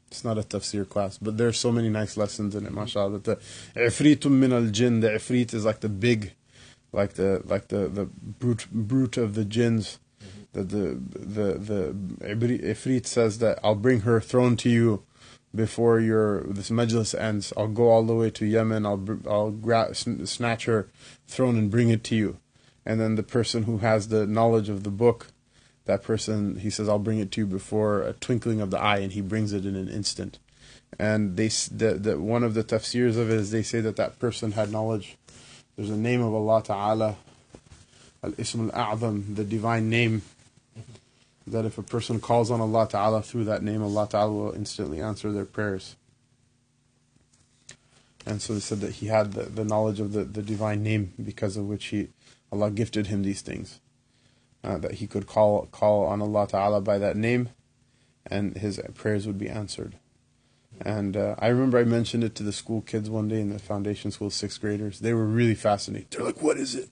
It's 0.10 0.24
not 0.24 0.38
a 0.38 0.42
tafsir 0.42 0.88
class, 0.88 1.18
but 1.18 1.38
there's 1.38 1.60
so 1.60 1.72
many 1.72 1.90
nice 1.90 2.16
lessons 2.18 2.56
in 2.56 2.66
it, 2.66 2.74
mashallah. 2.74 3.20
That 3.20 3.24
the 3.24 3.36
ifritum 3.82 4.32
min 4.32 4.54
al 4.54 4.68
jinn, 4.68 5.02
the 5.02 5.10
ifrit 5.10 5.54
is 5.54 5.66
like 5.66 5.82
the 5.82 5.90
big, 5.90 6.34
like 6.94 7.14
the 7.14 7.42
like 7.46 7.68
the 7.68 7.88
the 7.88 8.06
brute 8.06 8.68
brute 8.72 9.18
of 9.18 9.36
the 9.36 9.46
jinns. 9.46 10.00
That 10.54 10.70
the 10.70 11.00
the 11.12 11.60
the 11.60 11.96
ifrit 12.20 13.06
says 13.06 13.40
that 13.40 13.60
I'll 13.64 13.76
bring 13.76 14.02
her 14.02 14.22
throne 14.22 14.56
to 14.58 14.70
you 14.70 15.04
before 15.54 16.00
your 16.00 16.44
this 16.44 16.70
majlis 16.70 17.20
ends. 17.20 17.52
I'll 17.58 17.68
go 17.68 17.90
all 17.90 18.04
the 18.04 18.16
way 18.16 18.30
to 18.30 18.46
Yemen. 18.46 18.86
I'll 18.86 19.04
I'll 19.30 19.52
gra- 19.52 19.94
snatch 19.94 20.66
her 20.66 20.88
throne 21.28 21.58
and 21.58 21.70
bring 21.70 21.90
it 21.90 22.04
to 22.06 22.16
you. 22.16 22.38
And 22.86 23.02
then 23.02 23.16
the 23.16 23.24
person 23.24 23.64
who 23.64 23.80
has 23.80 24.08
the 24.08 24.26
knowledge 24.26 24.70
of 24.70 24.84
the 24.84 24.92
book, 24.92 25.28
that 25.88 26.03
person 26.03 26.60
he 26.60 26.70
says 26.70 26.88
I'll 26.88 27.00
bring 27.00 27.20
it 27.20 27.32
to 27.34 27.41
you 27.41 27.48
before 27.48 28.01
a 28.03 28.13
twinkling 28.13 28.62
of 28.62 28.72
the 28.72 28.79
eye, 28.79 28.98
and 28.98 29.12
he 29.12 29.22
brings 29.22 29.53
it 29.53 29.65
in 29.65 29.75
an 29.75 29.89
instant. 29.89 30.39
And 31.00 31.36
they 31.36 31.48
the, 31.48 31.98
the 32.00 32.20
one 32.20 32.44
of 32.44 32.53
the 32.53 32.63
tafsirs 32.63 33.17
of 33.17 33.29
it 33.29 33.36
is 33.36 33.51
they 33.51 33.63
say 33.63 33.82
that 33.82 33.96
that 33.98 34.20
person 34.20 34.53
had 34.53 34.72
knowledge. 34.72 35.17
There's 35.75 35.89
a 35.89 35.98
name 35.98 36.22
of 36.22 36.34
Allah 36.34 36.63
Taala, 36.63 37.15
Al 38.24 38.34
Ism 38.38 38.72
Al 38.74 38.98
A'zam, 38.98 39.36
the 39.36 39.44
divine 39.44 39.89
name 39.89 40.22
that 41.48 41.65
if 41.65 41.77
a 41.77 41.84
person 41.84 42.20
calls 42.20 42.51
on 42.51 42.60
Allah 42.60 42.88
Ta'ala 42.89 43.22
through 43.22 43.46
that 43.46 43.63
name, 43.63 43.82
Allah 43.82 44.08
Ta'ala 44.10 44.32
will 44.32 44.51
instantly 44.51 45.01
answer 45.01 45.32
their 45.32 45.46
prayers. 45.46 45.96
And 48.25 48.41
so 48.41 48.53
they 48.53 48.60
said 48.60 48.82
that 48.82 48.96
he 48.96 49.08
had 49.08 49.32
the, 49.34 49.44
the 49.44 49.63
knowledge 49.63 50.01
of 50.01 50.12
the, 50.12 50.25
the 50.25 50.41
divine 50.41 50.84
name 50.84 51.13
because 51.24 51.56
of 51.56 51.65
which 51.65 51.86
he 51.86 52.10
Allah 52.51 52.72
gifted 52.72 53.08
him 53.08 53.24
these 53.24 53.41
things. 53.41 53.79
Uh, 54.64 54.78
that 54.78 54.96
he 54.96 55.08
could 55.08 55.28
call 55.28 55.68
call 55.68 56.06
on 56.06 56.22
Allah 56.22 56.48
Ta'ala 56.48 56.82
by 56.82 56.98
that 56.98 57.16
name 57.16 57.50
and 58.30 58.58
his 58.58 58.80
prayers 58.94 59.26
would 59.28 59.38
be 59.38 59.50
answered. 59.50 59.98
And 60.80 61.18
uh, 61.18 61.36
I 61.40 61.48
remember 61.48 61.80
I 61.80 61.86
mentioned 61.86 62.24
it 62.24 62.36
to 62.36 62.44
the 62.44 62.52
school 62.52 62.82
kids 62.82 63.10
one 63.10 63.28
day 63.28 63.42
in 63.42 63.50
the 63.50 63.58
foundation 63.58 64.12
school, 64.12 64.30
sixth 64.30 64.62
graders. 64.62 65.00
They 65.00 65.14
were 65.14 65.26
really 65.26 65.56
fascinated. 65.56 66.12
They're 66.12 66.26
like, 66.26 66.44
"What 66.44 66.58
is 66.58 66.76
it?" 66.76 66.90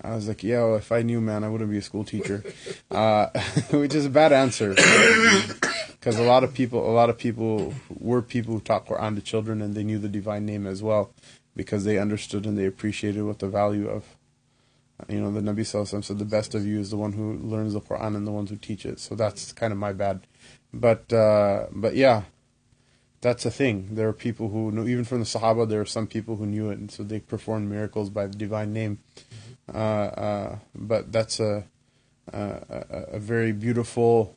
I 0.00 0.14
was 0.14 0.28
like, 0.28 0.42
"Yeah, 0.42 0.76
if 0.76 0.90
I 0.90 1.02
knew, 1.02 1.20
man, 1.20 1.44
I 1.44 1.50
wouldn't 1.50 1.70
be 1.70 1.76
a 1.76 1.82
school 1.82 2.04
teacher," 2.04 2.42
uh, 2.90 3.26
which 3.70 3.94
is 3.94 4.06
a 4.06 4.10
bad 4.10 4.32
answer 4.32 4.70
because 5.90 6.18
a 6.18 6.22
lot 6.22 6.42
of 6.42 6.54
people, 6.54 6.88
a 6.88 6.92
lot 6.92 7.10
of 7.10 7.18
people 7.18 7.74
were 7.90 8.22
people 8.22 8.54
who 8.54 8.60
taught 8.60 8.86
Quran 8.86 9.14
to 9.16 9.20
children, 9.20 9.60
and 9.60 9.74
they 9.74 9.84
knew 9.84 9.98
the 9.98 10.08
divine 10.08 10.46
name 10.46 10.66
as 10.66 10.82
well 10.82 11.12
because 11.54 11.84
they 11.84 11.98
understood 11.98 12.46
and 12.46 12.56
they 12.56 12.64
appreciated 12.64 13.24
what 13.24 13.40
the 13.40 13.48
value 13.48 13.88
of. 13.88 14.04
You 15.08 15.20
know, 15.20 15.30
the 15.30 15.40
Nabi 15.40 15.60
Sallallahu 15.60 16.04
said, 16.04 16.18
"The 16.18 16.24
best 16.24 16.54
of 16.54 16.66
you 16.66 16.80
is 16.80 16.90
the 16.90 16.96
one 16.96 17.12
who 17.12 17.38
learns 17.38 17.72
the 17.72 17.80
Quran 17.80 18.16
and 18.16 18.26
the 18.26 18.32
ones 18.32 18.50
who 18.50 18.56
teach 18.56 18.84
it." 18.84 18.98
So 18.98 19.14
that's 19.14 19.52
kind 19.52 19.72
of 19.72 19.78
my 19.78 19.92
bad, 19.92 20.26
but 20.72 21.12
uh, 21.12 21.66
but 21.70 21.94
yeah 21.94 22.22
that's 23.20 23.44
a 23.44 23.50
thing. 23.50 23.94
There 23.94 24.08
are 24.08 24.12
people 24.12 24.48
who 24.48 24.70
know, 24.70 24.86
even 24.86 25.04
from 25.04 25.20
the 25.20 25.24
Sahaba, 25.24 25.68
there 25.68 25.80
are 25.80 25.86
some 25.86 26.06
people 26.06 26.36
who 26.36 26.46
knew 26.46 26.70
it, 26.70 26.78
and 26.78 26.90
so 26.90 27.02
they 27.02 27.20
performed 27.20 27.68
miracles 27.68 28.10
by 28.10 28.26
the 28.26 28.36
divine 28.36 28.72
name. 28.72 28.98
Mm-hmm. 29.68 29.76
Uh, 29.76 29.80
uh, 29.80 30.58
but 30.74 31.12
that's 31.12 31.40
a, 31.40 31.64
a, 32.32 32.84
a 33.12 33.18
very 33.18 33.52
beautiful 33.52 34.36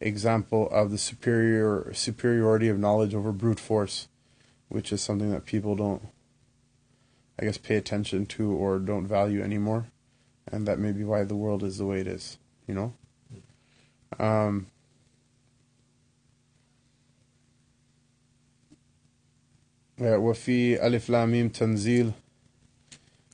example 0.00 0.68
of 0.70 0.90
the 0.90 0.98
superior 0.98 1.92
superiority 1.92 2.68
of 2.68 2.78
knowledge 2.78 3.14
over 3.14 3.32
brute 3.32 3.60
force, 3.60 4.08
which 4.68 4.92
is 4.92 5.00
something 5.00 5.30
that 5.30 5.46
people 5.46 5.76
don't, 5.76 6.02
I 7.39 7.45
guess, 7.45 7.57
pay 7.57 7.75
attention 7.75 8.25
to 8.27 8.51
or 8.51 8.79
don't 8.79 9.07
value 9.07 9.41
anymore, 9.41 9.87
and 10.51 10.67
that 10.67 10.79
may 10.79 10.91
be 10.91 11.03
why 11.03 11.23
the 11.23 11.35
world 11.35 11.63
is 11.63 11.77
the 11.77 11.85
way 11.85 11.99
it 11.99 12.07
is. 12.07 12.37
You 12.67 12.75
know. 12.75 12.93
Mm-hmm. 13.33 14.23
Um, 14.23 14.67
وفي 19.99 20.87
ألف 20.87 21.09
لاميم 21.09 21.49
تنزيل 21.49 22.11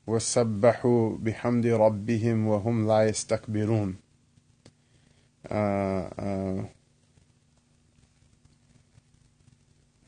وسبحوا 0.08 1.18
بحمد 1.18 1.66
ربهم 1.66 2.48
وهم 2.48 2.88
لا 2.88 3.08
يستكبرون 3.08 3.96
uh, 5.50 5.54
uh, 5.54 6.64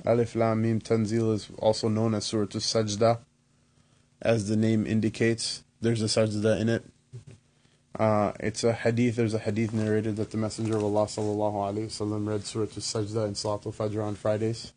Alif 0.06 0.36
Lam 0.36 0.62
Mim 0.62 0.82
Tanzil 0.82 1.34
is 1.34 1.50
also 1.60 1.88
known 1.88 2.16
as 2.16 2.26
Surah 2.26 2.48
Sajda, 2.48 3.20
as 4.23 4.49
the 4.49 4.57
name 4.57 4.87
indicates. 4.87 5.65
There's 5.81 6.03
a 6.03 6.07
sajda 6.07 6.61
in 6.61 6.69
it. 6.69 6.85
Uh, 7.99 8.33
it's 8.41 8.63
a 8.63 8.73
hadith. 8.73 9.17
There's 9.17 9.35
a 9.35 9.39
hadith 9.39 9.73
narrated 9.73 10.17
that 10.17 10.31
the 10.31 10.37
Messenger 10.37 10.77
of 10.77 10.85
Allah 10.85 11.07
sallallahu 11.07 11.55
alaihi 11.55 11.87
wasallam 11.87 12.29
read 12.29 12.45
Surah 12.45 12.67
Sajda 12.67 13.27
in 13.27 13.33
Salatul 13.33 13.75
Fajr 13.75 14.05
on 14.05 14.15
Fridays. 14.15 14.73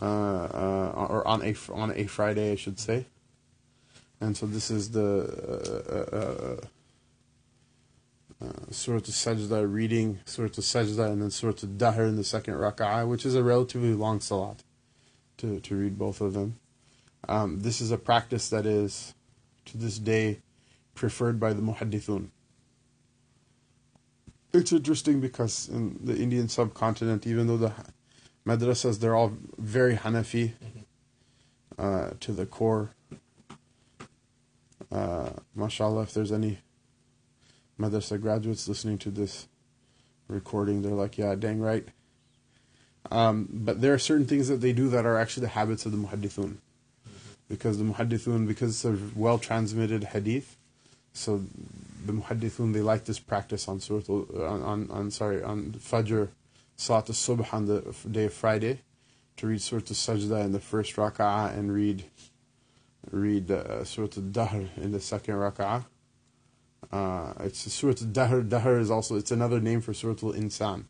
Uh, 0.00 0.04
uh, 0.04 1.06
or 1.10 1.26
on 1.28 1.42
a 1.42 1.54
on 1.70 1.92
a 1.94 2.04
Friday, 2.04 2.52
I 2.52 2.56
should 2.56 2.80
say. 2.80 3.04
And 4.22 4.36
so 4.36 4.46
this 4.46 4.70
is 4.70 4.92
the 4.92 6.64
uh, 8.40 8.44
uh, 8.44 8.48
Surah 8.70 9.00
Sajda 9.00 9.70
reading, 9.70 10.20
Surah 10.24 10.48
Sajda, 10.48 11.12
and 11.12 11.20
then 11.20 11.30
Surah 11.30 11.52
Dahr 11.52 12.08
in 12.08 12.16
the 12.16 12.24
second 12.24 12.54
rak'ah, 12.54 13.06
which 13.06 13.26
is 13.26 13.34
a 13.34 13.42
relatively 13.42 13.92
long 13.92 14.20
salat 14.20 14.62
to, 15.36 15.60
to 15.60 15.76
read 15.76 15.98
both 15.98 16.22
of 16.22 16.32
them. 16.32 16.58
Um, 17.28 17.60
this 17.60 17.80
is 17.80 17.90
a 17.90 17.98
practice 17.98 18.48
that 18.48 18.66
is, 18.66 19.14
to 19.66 19.78
this 19.78 19.98
day, 19.98 20.40
preferred 20.94 21.38
by 21.38 21.52
the 21.52 21.62
muhaddithun. 21.62 22.28
it's 24.52 24.72
interesting 24.72 25.20
because 25.20 25.68
in 25.68 25.98
the 26.02 26.16
Indian 26.16 26.48
subcontinent, 26.48 27.26
even 27.26 27.46
though 27.46 27.56
the 27.56 27.72
madrasas 28.46 29.00
they're 29.00 29.14
all 29.14 29.32
very 29.56 29.96
Hanafi 29.96 30.52
uh, 31.78 32.10
to 32.20 32.32
the 32.32 32.46
core. 32.46 32.94
Uh, 34.90 35.30
mashallah, 35.54 36.02
if 36.02 36.12
there's 36.12 36.32
any 36.32 36.58
madrasa 37.80 38.20
graduates 38.20 38.68
listening 38.68 38.98
to 38.98 39.10
this 39.10 39.48
recording, 40.28 40.82
they're 40.82 40.92
like, 40.92 41.16
yeah, 41.16 41.34
dang 41.34 41.60
right. 41.60 41.88
Um, 43.10 43.48
but 43.50 43.80
there 43.80 43.94
are 43.94 43.98
certain 43.98 44.26
things 44.26 44.48
that 44.48 44.60
they 44.60 44.72
do 44.72 44.88
that 44.90 45.06
are 45.06 45.18
actually 45.18 45.42
the 45.42 45.48
habits 45.48 45.86
of 45.86 45.92
the 45.92 45.98
muhaddithun. 45.98 46.56
Because 47.52 47.76
the 47.76 47.84
muhaddithun, 47.84 48.48
because 48.48 48.70
it's 48.70 48.84
a 48.86 48.96
well 49.14 49.38
transmitted 49.38 50.04
hadith, 50.04 50.56
so 51.12 51.42
the 52.06 52.14
muhaddithun, 52.14 52.72
they 52.72 52.80
like 52.80 53.04
this 53.04 53.18
practice 53.18 53.68
on 53.68 53.78
Surah, 53.78 54.00
on, 54.08 54.62
on, 54.62 54.90
on 54.90 55.10
sorry, 55.10 55.42
on 55.42 55.72
Fajr, 55.72 56.30
Salat 56.76 57.10
al-Subh 57.10 57.52
on 57.52 57.66
the 57.66 57.94
day 58.10 58.24
of 58.24 58.32
Friday, 58.32 58.80
to 59.36 59.46
read 59.46 59.60
Surah 59.60 59.82
al-Sajda 59.82 60.42
in 60.46 60.52
the 60.52 60.60
first 60.60 60.96
rak'ah 60.96 61.52
and 61.54 61.74
read 61.74 62.04
read 63.10 63.50
uh, 63.50 63.84
Surah 63.84 64.08
al-Dahr 64.16 64.70
in 64.78 64.92
the 64.92 65.00
second 65.00 65.34
rak'ah. 65.34 65.84
Uh, 66.90 67.34
it's 67.40 67.70
Surah 67.70 67.96
al-Dahr. 68.00 68.48
Dahr 68.48 68.80
is 68.80 68.90
also, 68.90 69.16
it's 69.16 69.30
another 69.30 69.60
name 69.60 69.82
for 69.82 69.92
Surah 69.92 70.16
al-Insan. 70.22 70.84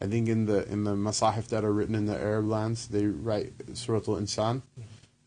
I 0.00 0.06
think 0.06 0.30
in 0.30 0.46
the 0.46 0.66
in 0.72 0.84
the 0.84 0.94
masahif 0.94 1.48
that 1.48 1.62
are 1.62 1.72
written 1.72 1.94
in 1.94 2.06
the 2.06 2.18
Arab 2.18 2.46
lands, 2.48 2.88
they 2.88 3.04
write 3.04 3.52
Surah 3.74 4.00
al-Insan. 4.08 4.62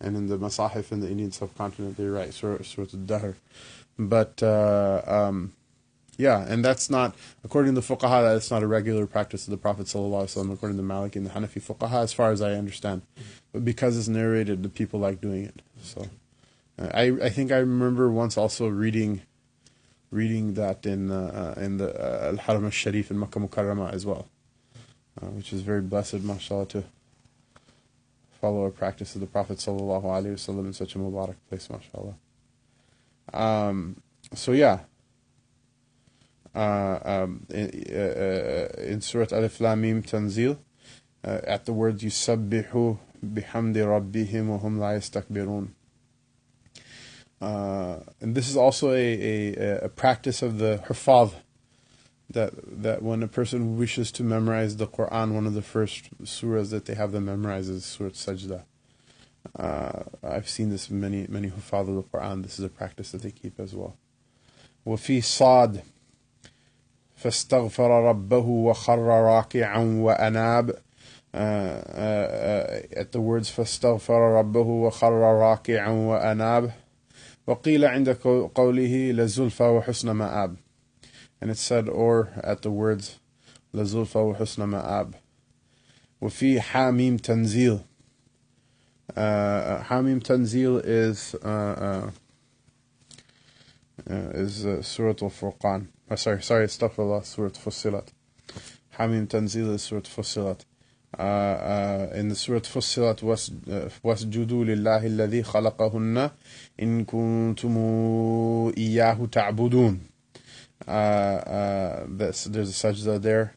And 0.02 0.16
in 0.16 0.28
the 0.28 0.38
masahif 0.38 0.92
in 0.92 1.02
the 1.02 1.10
Indian 1.10 1.32
subcontinent, 1.32 1.98
they 1.98 2.06
write 2.06 2.34
Surah, 2.34 2.64
surah 2.64 2.88
al-Dahr. 2.94 3.36
But, 3.98 4.42
uh, 4.42 5.02
um, 5.06 5.54
yeah, 6.18 6.46
and 6.48 6.64
that's 6.64 6.90
not, 6.90 7.16
according 7.44 7.76
to 7.76 7.82
the 7.82 7.96
fuqaha, 7.96 8.34
that's 8.34 8.52
not 8.52 8.64
a 8.64 8.68
regular 8.68 9.06
practice 9.06 9.48
of 9.48 9.52
the 9.52 9.58
Prophet 9.58 9.94
according 9.94 10.78
to 10.78 10.84
Malik 10.84 11.16
and 11.16 11.26
the 11.26 11.30
Hanafi 11.30 11.62
fuqaha, 11.62 12.04
as 12.04 12.14
far 12.14 12.32
as 12.32 12.42
I 12.42 12.54
understand. 12.54 13.02
But 13.52 13.66
because 13.66 13.98
it's 13.98 14.08
narrated, 14.08 14.64
the 14.64 14.70
people 14.70 15.00
like 15.00 15.22
doing 15.22 15.44
it. 15.44 15.62
So, 15.82 16.08
uh, 16.78 16.90
I 16.94 17.04
I 17.24 17.30
think 17.30 17.52
I 17.52 17.58
remember 17.58 18.10
once 18.10 18.38
also 18.38 18.68
reading 18.68 19.22
reading 20.12 20.56
that 20.56 20.86
in 20.86 21.12
uh, 21.12 21.56
uh 21.58 21.62
in 21.62 21.78
the 21.78 21.90
uh, 21.96 22.32
Al 22.32 22.38
Haram 22.38 22.66
al 22.66 22.72
Sharif 22.72 23.12
in 23.12 23.20
Makkah 23.20 23.40
Mukarramah 23.40 23.94
as 23.94 24.06
well, 24.06 24.28
which 25.22 25.54
is 25.54 25.62
very 25.62 25.82
blessed, 25.82 26.22
mashallah, 26.22 26.68
follow 28.40 28.66
a 28.66 28.72
practice 28.72 29.16
of 29.16 29.22
the 29.22 29.28
Prophet 29.28 29.58
sallallahu 29.58 30.04
alaihi 30.04 30.34
wasallam 30.34 30.68
in 30.68 30.74
such 30.74 30.96
a 30.96 31.00
mubarak 31.00 31.36
place, 31.50 31.70
mashallah. 31.70 32.16
Um, 33.34 34.02
so 34.34 34.52
yeah, 34.52 34.82
uh, 36.56 37.00
um, 37.04 37.46
in, 37.50 37.86
uh, 37.92 38.00
uh, 38.00 38.82
in 38.82 39.02
Surah 39.02 39.28
Alif 39.32 39.60
Lam 39.60 39.82
Mim 39.82 40.04
Tanzil, 40.04 40.58
uh, 41.24 41.42
at 41.44 41.66
the 41.66 41.74
word 41.74 42.00
"Yusabbihu 42.00 42.98
bihamdi 43.26 43.76
rabbihim 43.76 44.48
wa 44.48 44.58
hum 44.58 44.80
la 44.80 44.90
yastakbirun." 44.90 45.70
Uh, 47.42 48.00
and 48.20 48.36
this 48.36 48.50
is 48.50 48.58
also 48.58 48.92
a, 48.92 49.56
a, 49.56 49.86
a 49.86 49.90
practice 49.90 50.42
of 50.42 50.58
the 50.58 50.84
hufadh, 50.88 51.32
that 52.31 52.53
that 52.83 53.03
when 53.03 53.23
a 53.23 53.29
person 53.29 53.77
wishes 53.79 54.11
to 54.13 54.23
memorize 54.23 54.77
the 54.77 54.87
Quran, 54.87 55.33
one 55.33 55.47
of 55.47 55.55
the 55.55 55.63
first 55.63 56.09
surahs 56.23 56.71
that 56.71 56.87
they 56.87 56.95
have 56.95 57.13
them 57.13 57.27
memorize 57.27 57.69
is 57.69 57.85
Surah 57.85 58.11
Sajda. 58.11 58.65
Uh, 59.59 60.03
I've 60.23 60.49
seen 60.49 60.71
this 60.71 60.91
many 60.91 61.27
many 61.29 61.49
who 61.49 61.61
follow 61.61 61.95
the 61.97 62.03
Quran. 62.03 62.43
This 62.43 62.59
is 62.59 62.65
a 62.65 62.69
practice 62.69 63.13
that 63.13 63.23
they 63.23 63.31
keep 63.31 63.61
as 63.61 63.75
well. 63.75 63.97
وفي 64.87 65.21
صاد 65.21 65.81
فاستغفر 67.17 67.91
ربه 68.09 68.47
وخر 68.47 68.99
راكعا 68.99 69.79
وأناب 69.79 70.71
uh, 70.71 71.37
uh, 71.37 72.81
at 72.97 73.13
the 73.13 73.21
words 73.21 73.51
فاستغفر 73.51 74.39
ربه 74.39 74.67
وخر 74.67 75.13
راكعا 75.13 75.89
وأناب 75.89 76.71
وقيل 77.47 77.85
عند 77.85 78.09
قوله 78.55 79.13
لزلفى 79.13 79.65
وحسن 79.65 80.11
مآب 80.11 80.57
and 81.41 81.51
it 81.51 81.59
said 81.59 81.89
or 81.89 82.33
at 82.43 82.63
the 82.63 82.71
words 82.71 83.19
لزلفى 83.75 84.19
وحسن 84.19 84.65
مآب 84.65 85.15
وفي 86.21 86.61
حاميم 86.61 87.17
تنزيل 87.17 87.81
uh, 89.17 89.83
Hamim 89.85 90.23
Tanzil 90.23 90.81
is 90.85 91.35
uh, 91.45 91.49
uh, 91.49 92.11
uh 94.11 94.31
is 94.35 94.67
uh, 94.67 94.83
Surah 94.83 95.15
Al-Furqan. 95.23 95.89
Oh, 96.11 96.17
sorry, 96.17 96.43
sorry, 96.43 96.67
astaghfirullah, 96.67 97.25
Surah 97.25 97.51
Fussilat. 97.51 98.09
Hamim 98.99 99.27
Tanzil 99.27 99.75
is 99.75 99.83
Surah 99.83 100.01
Fussilat. 100.01 100.65
Uh, 101.17 101.23
uh, 101.23 102.11
in 102.15 102.29
the 102.29 102.35
Surah 102.35 102.61
Fussilat 102.61 103.23
was 103.23 103.51
wasjudu 103.51 104.65
lillahi 104.65 105.11
alladhi 105.11 105.45
khalaqahunna 105.45 106.33
in 106.79 107.07
kuntum 107.07 108.75
iyyahu 108.75 109.29
ta'budun. 110.87 110.89
Uh, 110.89 110.91
uh, 110.91 112.05
there's, 112.09 112.45
there's 112.45 112.85
a 112.85 112.89
sajda 112.93 113.21
there. 113.23 113.55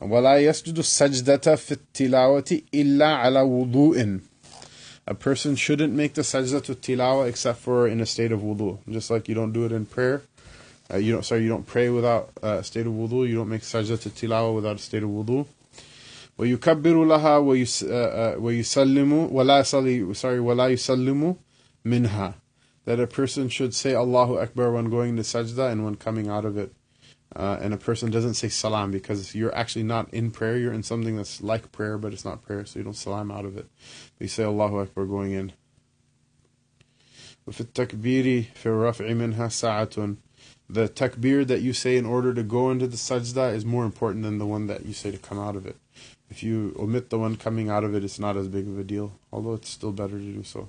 ولا 0.00 0.38
يسجد 0.38 0.78
السجدة 0.78 1.56
في 1.56 1.72
التلاوة 1.72 2.62
إلا 2.74 3.06
على 3.06 3.40
وضوء 3.40 4.20
a 5.06 5.14
person 5.14 5.56
shouldn't 5.56 5.94
make 5.94 6.12
the 6.12 6.20
sajda 6.20 6.62
to 6.62 6.74
tilawa 6.74 7.26
except 7.26 7.60
for 7.60 7.88
in 7.88 7.98
a 8.02 8.04
state 8.04 8.30
of 8.30 8.40
wudu. 8.40 8.78
Just 8.90 9.10
like 9.10 9.26
you 9.26 9.34
don't 9.34 9.52
do 9.52 9.64
it 9.64 9.72
in 9.72 9.86
prayer. 9.86 10.20
Uh, 10.92 10.98
you 10.98 11.12
don't 11.12 11.24
sorry, 11.24 11.42
you 11.42 11.48
don't 11.48 11.66
pray 11.66 11.88
without 11.88 12.28
a 12.42 12.62
state 12.62 12.86
of 12.86 12.92
wudu. 12.92 13.26
You 13.26 13.36
don't 13.36 13.48
make 13.48 13.62
sajda 13.62 13.98
to 14.02 14.10
tilawa 14.10 14.54
without 14.54 14.76
a 14.76 14.78
state 14.80 15.02
of 15.02 15.08
wudu. 15.08 15.46
ويكبر 16.38 17.04
لها 17.04 17.36
ويسلم 18.36 19.12
ولا 19.12 19.58
يصلي 19.58 20.14
sorry 20.14 20.38
ولا 20.38 20.68
يسلم 20.68 21.36
منها 21.84 22.34
that 22.84 23.00
a 23.00 23.06
person 23.06 23.48
should 23.48 23.74
say 23.74 23.94
Allahu 23.94 24.38
Akbar 24.38 24.72
when 24.72 24.90
going 24.90 25.16
to 25.16 25.22
sajda 25.22 25.70
and 25.70 25.84
when 25.84 25.96
coming 25.96 26.28
out 26.28 26.44
of 26.44 26.56
it 26.56 26.72
uh, 27.36 27.58
and 27.60 27.74
a 27.74 27.76
person 27.76 28.10
doesn't 28.10 28.34
say 28.34 28.48
salam 28.48 28.90
because 28.90 29.34
you're 29.34 29.54
actually 29.54 29.82
not 29.82 30.12
in 30.12 30.30
prayer, 30.30 30.56
you're 30.56 30.72
in 30.72 30.82
something 30.82 31.16
that's 31.16 31.42
like 31.42 31.70
prayer, 31.72 31.98
but 31.98 32.12
it's 32.12 32.24
not 32.24 32.42
prayer, 32.42 32.64
so 32.64 32.78
you 32.78 32.84
don't 32.84 32.94
salam 32.94 33.30
out 33.30 33.44
of 33.44 33.56
it. 33.56 33.66
But 34.18 34.24
you 34.24 34.28
say 34.28 34.44
Allahu 34.44 34.80
Akbar 34.80 35.04
going 35.04 35.32
in. 35.32 35.52
وفي 37.46 37.60
التكبير 37.60 38.44
في 38.54 38.66
الرفع 38.66 39.12
منها 39.12 39.48
ساعة 39.48 40.16
The 40.70 40.86
takbir 40.86 41.46
that 41.46 41.62
you 41.62 41.72
say 41.72 41.96
in 41.96 42.04
order 42.04 42.34
to 42.34 42.42
go 42.42 42.70
into 42.70 42.86
the 42.86 42.98
sajda 42.98 43.54
is 43.54 43.64
more 43.64 43.86
important 43.86 44.22
than 44.22 44.36
the 44.36 44.46
one 44.46 44.66
that 44.66 44.84
you 44.84 44.92
say 44.92 45.10
to 45.10 45.16
come 45.16 45.38
out 45.38 45.56
of 45.56 45.64
it. 45.66 45.76
If 46.28 46.42
you 46.42 46.76
omit 46.78 47.08
the 47.08 47.18
one 47.18 47.36
coming 47.36 47.70
out 47.70 47.84
of 47.84 47.94
it, 47.94 48.04
it's 48.04 48.18
not 48.18 48.36
as 48.36 48.48
big 48.48 48.68
of 48.68 48.78
a 48.78 48.84
deal, 48.84 49.12
although 49.32 49.54
it's 49.54 49.70
still 49.70 49.92
better 49.92 50.18
to 50.18 50.32
do 50.32 50.42
so. 50.42 50.68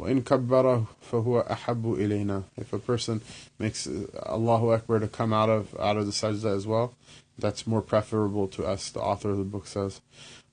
وَإِن 0.00 0.22
كَبَّرَ 0.22 0.86
فَهُوَ 1.10 1.48
أَحَبُّ 1.48 1.96
إِلَيْنَا 1.96 2.44
If 2.56 2.72
a 2.72 2.78
person 2.78 3.22
makes 3.58 3.88
Allahu 4.26 4.72
Akbar 4.72 4.98
to 4.98 5.08
come 5.08 5.32
out 5.32 5.48
of 5.48 5.74
out 5.80 5.96
of 5.96 6.06
the 6.06 6.12
sajda 6.12 6.54
as 6.54 6.66
well, 6.66 6.94
that's 7.38 7.66
more 7.66 7.82
preferable 7.82 8.48
to 8.48 8.64
us, 8.64 8.90
the 8.90 9.00
author 9.00 9.30
of 9.30 9.38
the 9.38 9.44
book 9.44 9.66
says. 9.66 10.00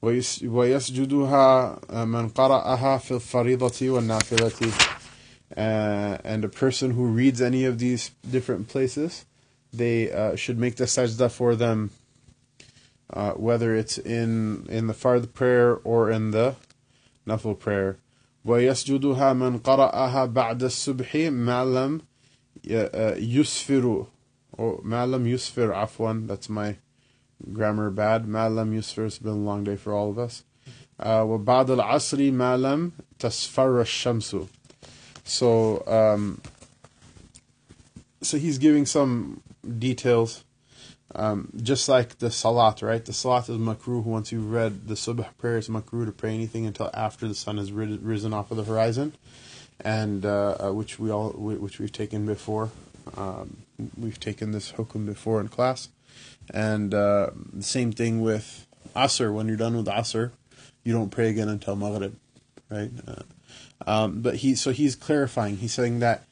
وَيَسْجُدُهَا 0.01 1.87
مَنْ 1.89 2.31
قَرَأَهَا 2.31 2.99
فِي 2.99 3.57
الْفَرِيضَةِ 3.57 3.57
وَالنَّافِلَةِ 3.57 4.99
uh, 5.55 6.17
and 6.23 6.43
a 6.43 6.49
person 6.49 6.91
who 6.91 7.05
reads 7.05 7.41
any 7.41 7.65
of 7.65 7.77
these 7.77 8.11
different 8.29 8.67
places, 8.67 9.25
they 9.71 10.11
uh, 10.11 10.35
should 10.35 10.57
make 10.57 10.75
the 10.77 10.85
sajda 10.85 11.31
for 11.31 11.55
them, 11.55 11.91
uh, 13.11 13.31
whether 13.31 13.75
it's 13.75 13.97
in 13.97 14.65
in 14.69 14.87
the 14.87 14.93
fard 14.93 15.33
prayer 15.33 15.75
or 15.83 16.09
in 16.09 16.31
the 16.31 16.55
nafil 17.27 17.57
prayer. 17.57 17.97
ويسجدها 18.47 19.33
من 19.33 19.57
قرأها 19.57 20.25
بعد 20.25 20.63
الصبح 20.63 21.15
ما 21.15 21.65
لم 21.65 22.01
يسفر 23.19 24.05
or 24.57 24.83
ما 24.83 25.05
لم 25.05 25.27
يسفر 25.27 25.73
عفوا 25.73 26.27
that's 26.27 26.49
my 26.49 26.75
grammar 27.53 27.89
bad 27.89 28.27
ما 28.27 28.49
لم 28.49 28.73
يسفر 28.73 29.09
it's 29.09 29.19
been 29.19 29.31
a 29.31 29.35
long 29.35 29.63
day 29.63 29.75
for 29.75 29.93
all 29.93 30.09
of 30.09 30.19
us 30.19 30.43
uh, 30.99 31.23
وبعد 31.23 31.69
العصر 31.69 32.31
ما 32.31 32.57
لم 32.57 32.91
تصفر 33.19 33.81
الشمس 33.81 34.35
so 35.25 35.83
um, 35.87 36.41
so 38.21 38.37
he's 38.37 38.57
giving 38.57 38.85
some 38.85 39.41
details 39.79 40.43
um, 41.14 41.48
just 41.56 41.88
like 41.88 42.18
the 42.18 42.30
salat, 42.30 42.82
right? 42.82 43.04
The 43.04 43.12
salat 43.12 43.48
is 43.48 43.56
makruh. 43.56 44.02
Once 44.02 44.30
you've 44.30 44.50
read 44.50 44.88
the 44.88 44.94
subh 44.94 45.26
prayer, 45.38 45.58
it's 45.58 45.68
makruh 45.68 46.04
to 46.04 46.12
pray 46.12 46.34
anything 46.34 46.66
until 46.66 46.90
after 46.92 47.26
the 47.26 47.34
sun 47.34 47.56
has 47.58 47.72
risen 47.72 48.34
off 48.34 48.50
of 48.50 48.58
the 48.58 48.64
horizon, 48.64 49.14
and 49.80 50.26
uh, 50.26 50.56
uh, 50.60 50.72
which 50.72 50.98
we 50.98 51.10
all 51.10 51.30
which 51.30 51.78
we've 51.78 51.92
taken 51.92 52.26
before. 52.26 52.70
Um, 53.16 53.58
we've 53.96 54.20
taken 54.20 54.52
this 54.52 54.72
hukum 54.72 55.06
before 55.06 55.40
in 55.40 55.48
class, 55.48 55.88
and 56.52 56.92
uh, 56.92 57.30
the 57.54 57.62
same 57.62 57.92
thing 57.92 58.20
with 58.20 58.66
asr. 58.94 59.32
When 59.32 59.48
you're 59.48 59.56
done 59.56 59.76
with 59.76 59.86
asr, 59.86 60.32
you 60.84 60.92
don't 60.92 61.10
pray 61.10 61.30
again 61.30 61.48
until 61.48 61.74
maghrib, 61.74 62.16
right? 62.68 62.90
Uh, 63.06 63.22
um, 63.86 64.20
but 64.20 64.36
he 64.36 64.54
so 64.54 64.72
he's 64.72 64.94
clarifying. 64.94 65.56
He's 65.56 65.72
saying 65.72 66.00
that 66.00 66.24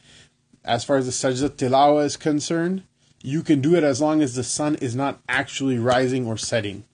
as 0.67 0.85
far 0.85 0.97
as 0.97 1.07
the 1.07 1.13
sajda 1.13 1.49
tilawa 1.51 2.05
is 2.05 2.19
concerned 2.19 2.83
you 3.27 3.43
can 3.43 3.61
do 3.61 3.75
it 3.75 3.83
as 3.83 4.01
long 4.01 4.23
as 4.23 4.37
the 4.37 4.45
sun 4.45 4.77
is 4.77 4.95
not 4.95 5.19
actually 5.29 5.81
rising 5.81 6.29
or 6.29 6.37
setting. 6.37 6.85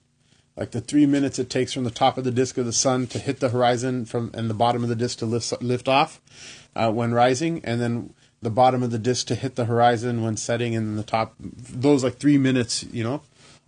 Like 0.57 0.71
the 0.71 0.81
three 0.81 1.05
minutes 1.05 1.37
it 1.37 1.47
takes 1.47 1.71
from 1.73 1.83
the 1.83 1.91
top 1.91 2.17
of 2.17 2.23
the 2.23 2.31
disk 2.31 2.57
of 2.57 2.65
the 2.65 2.73
sun 2.73 3.05
to 3.07 3.19
hit 3.19 3.39
the 3.39 3.49
horizon 3.49 4.05
from 4.05 4.31
and 4.33 4.49
the 4.49 4.55
bottom 4.55 4.81
of 4.81 4.89
the 4.89 4.95
disk 4.95 5.19
to 5.19 5.27
lift 5.27 5.53
lift 5.61 5.87
off 5.87 6.19
uh, 6.75 6.91
when 6.91 7.13
rising, 7.13 7.63
and 7.63 7.79
then 7.79 8.15
the 8.41 8.49
bottom 8.49 8.81
of 8.81 8.89
the 8.89 8.97
disk 8.97 9.27
to 9.27 9.35
hit 9.35 9.55
the 9.55 9.65
horizon 9.65 10.23
when 10.23 10.35
setting, 10.35 10.75
and 10.75 10.87
then 10.87 10.95
the 10.95 11.03
top. 11.03 11.35
Those 11.39 12.03
like 12.03 12.17
three 12.17 12.39
minutes, 12.39 12.83
you 12.91 13.03
know, 13.03 13.21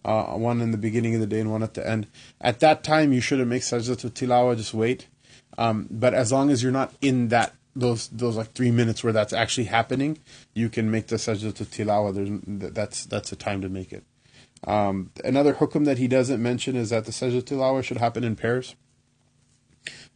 uh, 0.04 0.24
one 0.34 0.60
in 0.60 0.72
the 0.72 0.78
beginning 0.78 1.14
of 1.14 1.22
the 1.22 1.28
day 1.28 1.42
and 1.42 1.52
one 1.52 1.62
at 1.62 1.76
the 1.76 1.88
end. 1.88 2.08
At 2.42 2.62
that 2.62 2.84
time, 2.84 3.14
you 3.14 3.22
shouldn't 3.22 3.48
make 3.48 3.62
sajda 3.62 3.96
to 4.00 4.10
tilawa. 4.10 4.58
Just 4.58 4.74
wait. 4.74 5.08
Um, 5.56 5.88
but 5.92 6.16
as 6.16 6.32
long 6.32 6.50
as 6.50 6.64
you're 6.64 6.72
not 6.72 6.94
in 7.00 7.28
that 7.28 7.54
those 7.76 8.08
those 8.08 8.38
like 8.38 8.54
three 8.54 8.72
minutes 8.72 9.04
where 9.04 9.14
that's 9.14 9.34
actually 9.34 9.66
happening, 9.66 10.20
you 10.54 10.70
can 10.70 10.90
make 10.90 11.08
the 11.08 11.18
sajda 11.18 11.54
to 11.56 11.66
tilawa. 11.66 12.14
There's 12.14 12.74
that's 12.74 13.06
that's 13.06 13.30
the 13.30 13.36
time 13.36 13.62
to 13.62 13.70
make 13.70 13.92
it. 13.92 14.04
Um, 14.66 15.12
another 15.24 15.54
hukum 15.54 15.86
that 15.86 15.98
he 15.98 16.08
doesn't 16.08 16.42
mention 16.42 16.76
is 16.76 16.90
that 16.90 17.06
the 17.06 17.12
sajda 17.12 17.42
tilawa 17.44 17.84
should 17.84 17.98
happen 17.98 18.24
in 18.24 18.36
pairs. 18.36 18.76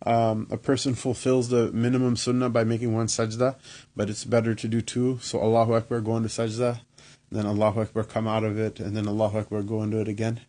Um, 0.06 0.48
a 0.50 0.58
person 0.58 0.96
fulfills 0.96 1.50
the 1.50 1.72
minimum 1.72 2.16
sunnah 2.16 2.50
by 2.50 2.64
making 2.64 2.94
one 2.96 3.08
sajda, 3.08 3.58
but 3.96 4.10
it's 4.10 4.24
better 4.24 4.56
to 4.56 4.68
do 4.68 4.82
two. 4.82 5.20
So 5.22 5.42
Allahu 5.42 5.74
Akbar, 5.74 6.00
go 6.00 6.16
into 6.16 6.30
sajda, 6.30 6.80
then 7.30 7.46
Allahu 7.46 7.82
Akbar, 7.82 8.06
come 8.06 8.28
out 8.28 8.46
of 8.46 8.58
it, 8.58 8.80
and 8.80 8.96
then 8.96 9.08
Allahu 9.08 9.40
Akbar, 9.40 9.62
go 9.62 9.84
into 9.84 10.00
it 10.00 10.08
again, 10.08 10.40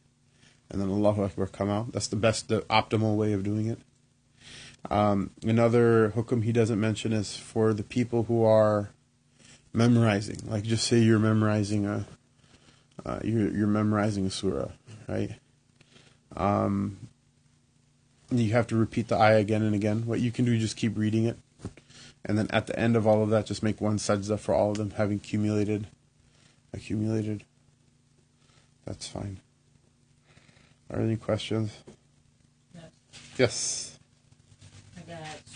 and 0.71 0.81
then 0.81 0.89
Allahu 0.89 1.25
Akbar, 1.25 1.49
come 1.49 1.69
out. 1.69 1.93
That's 1.93 2.07
the 2.07 2.17
best, 2.17 2.49
the 2.49 2.61
optimal 2.63 3.17
way 3.17 3.33
of 3.33 3.43
doing 3.43 3.67
it. 3.67 3.81
Um, 4.89 5.31
another 5.45 6.13
hukum 6.17 6.43
he 6.43 6.53
doesn't 6.53 6.81
mention 6.81 7.13
is 7.13 7.37
for 7.37 7.75
the 7.75 7.83
people 7.83 8.25
who 8.25 8.45
are 8.45 8.91
memorizing. 9.73 10.39
Like, 10.47 10.65
just 10.65 10.87
say 10.87 10.99
you're 10.99 11.19
memorizing 11.19 11.87
a, 11.87 12.07
uh, 13.05 13.21
you're 13.23 13.55
you're 13.55 13.67
memorizing 13.67 14.27
a 14.27 14.31
surah, 14.31 14.71
right? 15.09 15.35
Um, 16.37 17.09
you 18.31 18.53
have 18.53 18.67
to 18.69 18.77
repeat 18.77 19.09
the 19.09 19.17
ayah 19.17 19.39
again 19.39 19.63
and 19.63 19.75
again. 19.75 20.07
What 20.07 20.21
you 20.21 20.31
can 20.31 20.45
do, 20.45 20.57
just 20.59 20.77
keep 20.77 20.97
reading 20.97 21.25
it, 21.25 21.39
and 22.25 22.39
then 22.39 22.49
at 22.51 22.67
the 22.67 22.79
end 22.79 22.97
of 22.97 23.07
all 23.07 23.23
of 23.23 23.31
that, 23.31 23.47
just 23.47 23.63
make 23.63 23.81
one 23.81 23.99
sajda 23.99 24.39
for 24.39 24.55
all 24.55 24.71
of 24.71 24.79
them, 24.79 24.93
having 24.93 25.17
accumulated, 25.19 25.89
accumulated. 26.73 27.45
That's 28.87 29.07
fine. 29.07 29.41
Are 30.91 30.97
there 30.97 31.07
any 31.07 31.17
questions? 31.17 31.73
Yes. 32.75 32.91
Yes. 33.39 34.00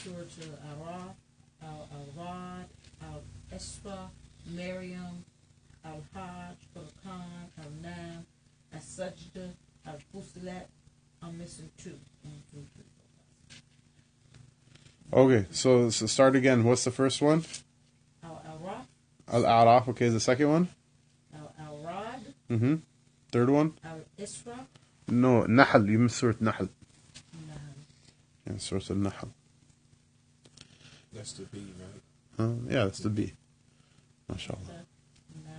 I 0.05 0.11
got 0.11 0.31
Surah 0.31 0.57
Al-Araf, 0.71 1.15
Al-Rad, 1.63 2.67
Al-Isra, 3.03 4.09
Al-Hajj, 5.85 6.57
Al-Khan, 6.77 7.51
Al-Nam, 7.59 8.27
Al-Sajda, 8.75 9.51
Al-Fusilat. 9.87 10.67
I'm 11.23 11.39
missing 11.39 11.71
two. 11.79 11.95
Okay, 15.13 15.47
so, 15.51 15.89
so 15.91 16.07
start 16.07 16.37
again. 16.37 16.65
What's 16.65 16.85
the 16.85 16.91
first 16.91 17.23
one? 17.23 17.45
Al-Araf, 18.23 18.85
Al-A'raf. 19.33 19.89
Okay, 19.89 20.09
the 20.11 20.21
second 20.21 20.49
one? 20.51 20.69
Al-Rad, 21.35 22.21
Mm-hmm. 22.51 22.75
Third 23.33 23.49
one? 23.51 23.73
Al-Isra, 23.85 24.67
No, 25.09 25.45
Nahl. 25.47 25.89
You 25.89 25.99
missed 26.01 26.23
Nahl. 26.23 26.35
Nahl. 26.41 26.69
Yeah, 28.47 28.59
Surah 28.59 28.83
Al-Nahl. 28.91 29.29
That's 31.15 31.33
the 31.35 31.45
bee, 31.45 31.67
right? 31.81 32.01
Huh? 32.39 32.53
Yeah, 32.69 32.85
that's 32.85 32.99
the 33.01 33.11
bee. 33.11 33.33
MashaAllah. 34.31 34.85
Now, 35.47 35.53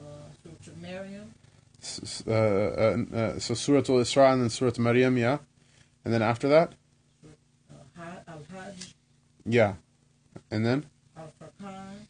uh, 0.00 0.04
Surah 0.42 0.76
Maryam, 0.80 1.34
S- 1.82 2.00
s- 2.02 2.24
uh, 2.26 2.30
uh, 3.12 3.16
uh, 3.16 3.38
so 3.38 3.54
Surah 3.54 3.78
Al-Isra 3.88 4.32
and 4.32 4.42
then 4.42 4.50
Surah 4.50 4.72
Maryam, 4.78 5.16
yeah? 5.18 5.38
And 6.04 6.12
then 6.14 6.22
after 6.22 6.48
that? 6.48 6.72
uh, 7.98 8.02
Al-Hajj, 8.28 8.94
Yeah. 9.44 9.74
And 10.50 10.64
then? 10.64 10.86
Al-Furqan, 11.16 12.06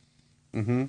Mm-hmm. 0.54 0.84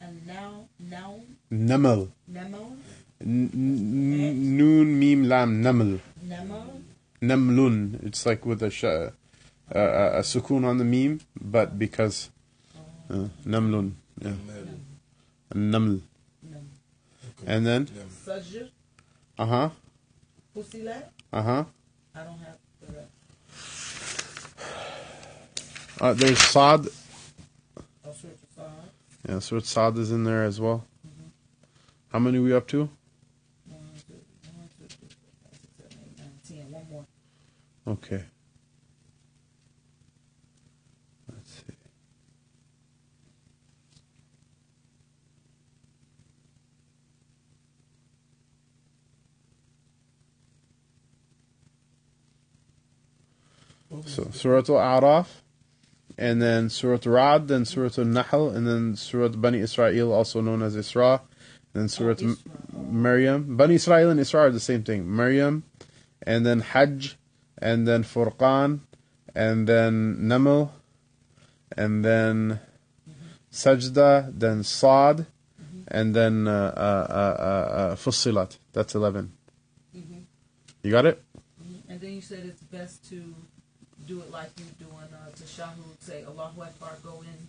and 0.00 0.26
now, 0.26 0.66
now, 0.80 1.20
Namal. 1.52 2.10
Nemo, 2.26 2.76
N- 3.20 3.50
n- 3.54 4.56
Noon, 4.56 4.98
Mim, 4.98 5.28
Lam, 5.28 5.62
Namal. 5.62 6.00
Nemo, 6.22 6.80
Namlun. 7.22 8.04
It's 8.04 8.26
like 8.26 8.44
with 8.44 8.62
a, 8.62 8.70
sh- 8.70 9.12
uh, 9.74 9.78
a, 9.78 10.18
a 10.18 10.22
sukoon 10.22 10.64
on 10.64 10.78
the 10.78 10.84
meme, 10.84 11.20
but 11.40 11.78
because 11.78 12.30
uh, 13.10 13.28
Namlun. 13.46 13.92
Yeah. 14.20 14.30
Middle. 14.46 14.80
Naml. 15.54 16.00
Nemo, 16.42 16.60
And 17.46 17.66
then? 17.66 17.84
Them. 17.86 18.08
Sajr, 18.26 18.70
Uh 19.38 19.46
huh. 19.46 19.70
Fusilat. 20.56 21.04
Uh 21.32 21.42
huh. 21.42 21.64
I 22.14 22.24
don't 22.24 22.38
have 22.38 22.58
the 22.80 22.92
rest. 22.92 23.10
Uh, 26.00 26.12
there's 26.14 26.38
Saad. 26.38 26.86
Oh, 27.76 28.12
Surah 28.12 28.32
Al-Fatiha. 28.58 28.70
Yeah, 29.28 29.38
Surah 29.40 29.60
Saad 29.62 29.98
is 29.98 30.10
in 30.12 30.24
there 30.24 30.44
as 30.44 30.60
well. 30.60 30.84
How 32.12 32.18
many 32.20 32.38
are 32.38 32.42
we 32.42 32.52
up 32.54 32.66
to? 32.68 32.78
One, 32.78 33.80
two, 34.06 34.14
one, 34.56 34.68
two, 34.78 34.86
three, 34.86 35.08
four, 35.20 35.32
five, 35.42 35.58
six, 35.60 35.72
seven, 35.76 35.98
eight, 36.04 36.18
nine, 36.18 36.38
ten. 36.46 36.72
One 36.72 36.86
more. 36.90 37.06
Okay. 37.94 38.22
So 54.06 54.28
Surah 54.32 54.62
Al-A'raf, 54.68 55.26
and 56.18 56.40
then 56.40 56.70
Surah 56.70 56.98
Ra'd, 57.04 57.48
then 57.48 57.64
Surah 57.64 57.90
Al-Nahl, 57.98 58.50
and 58.50 58.66
then 58.66 58.96
Surah 58.96 59.28
Bani 59.28 59.58
Israel, 59.60 60.12
also 60.12 60.40
known 60.40 60.62
as 60.62 60.76
Isra, 60.76 61.20
and 61.72 61.82
then 61.82 61.88
Surah 61.88 62.14
Oh, 62.22 62.36
Maryam. 62.72 63.56
Bani 63.56 63.74
Israel 63.74 64.10
and 64.10 64.20
Isra 64.20 64.40
are 64.40 64.50
the 64.50 64.60
same 64.60 64.82
thing. 64.84 65.10
Maryam, 65.14 65.64
and 66.22 66.44
then 66.46 66.60
Hajj, 66.60 67.16
and 67.58 67.86
then 67.86 68.04
Furqan, 68.04 68.80
and 69.34 69.66
then 69.66 70.18
Naml, 70.20 70.70
and 71.76 72.04
then 72.04 72.60
Sajda, 73.50 74.32
then 74.38 74.62
Sad, 74.62 75.26
and 75.88 76.14
then 76.14 76.48
uh, 76.48 76.72
uh, 76.76 77.06
uh, 77.10 77.42
uh, 77.42 77.76
uh, 77.92 77.96
Fussilat. 77.96 78.58
That's 78.72 78.94
11. 78.94 79.32
Mm-hmm. 79.96 80.18
You 80.82 80.90
got 80.90 81.06
it? 81.06 81.22
And 81.88 82.00
then 82.00 82.12
you 82.12 82.20
said 82.20 82.44
it's 82.44 82.62
best 82.62 83.08
to 83.10 83.34
do 84.06 84.20
it 84.20 84.30
like 84.30 84.50
you 84.58 84.64
doing 84.78 85.08
uh, 85.12 85.30
tashahhud, 85.30 86.00
say 86.00 86.24
Allahu 86.24 86.62
Akbar, 86.62 86.92
go 87.02 87.22
in, 87.22 87.48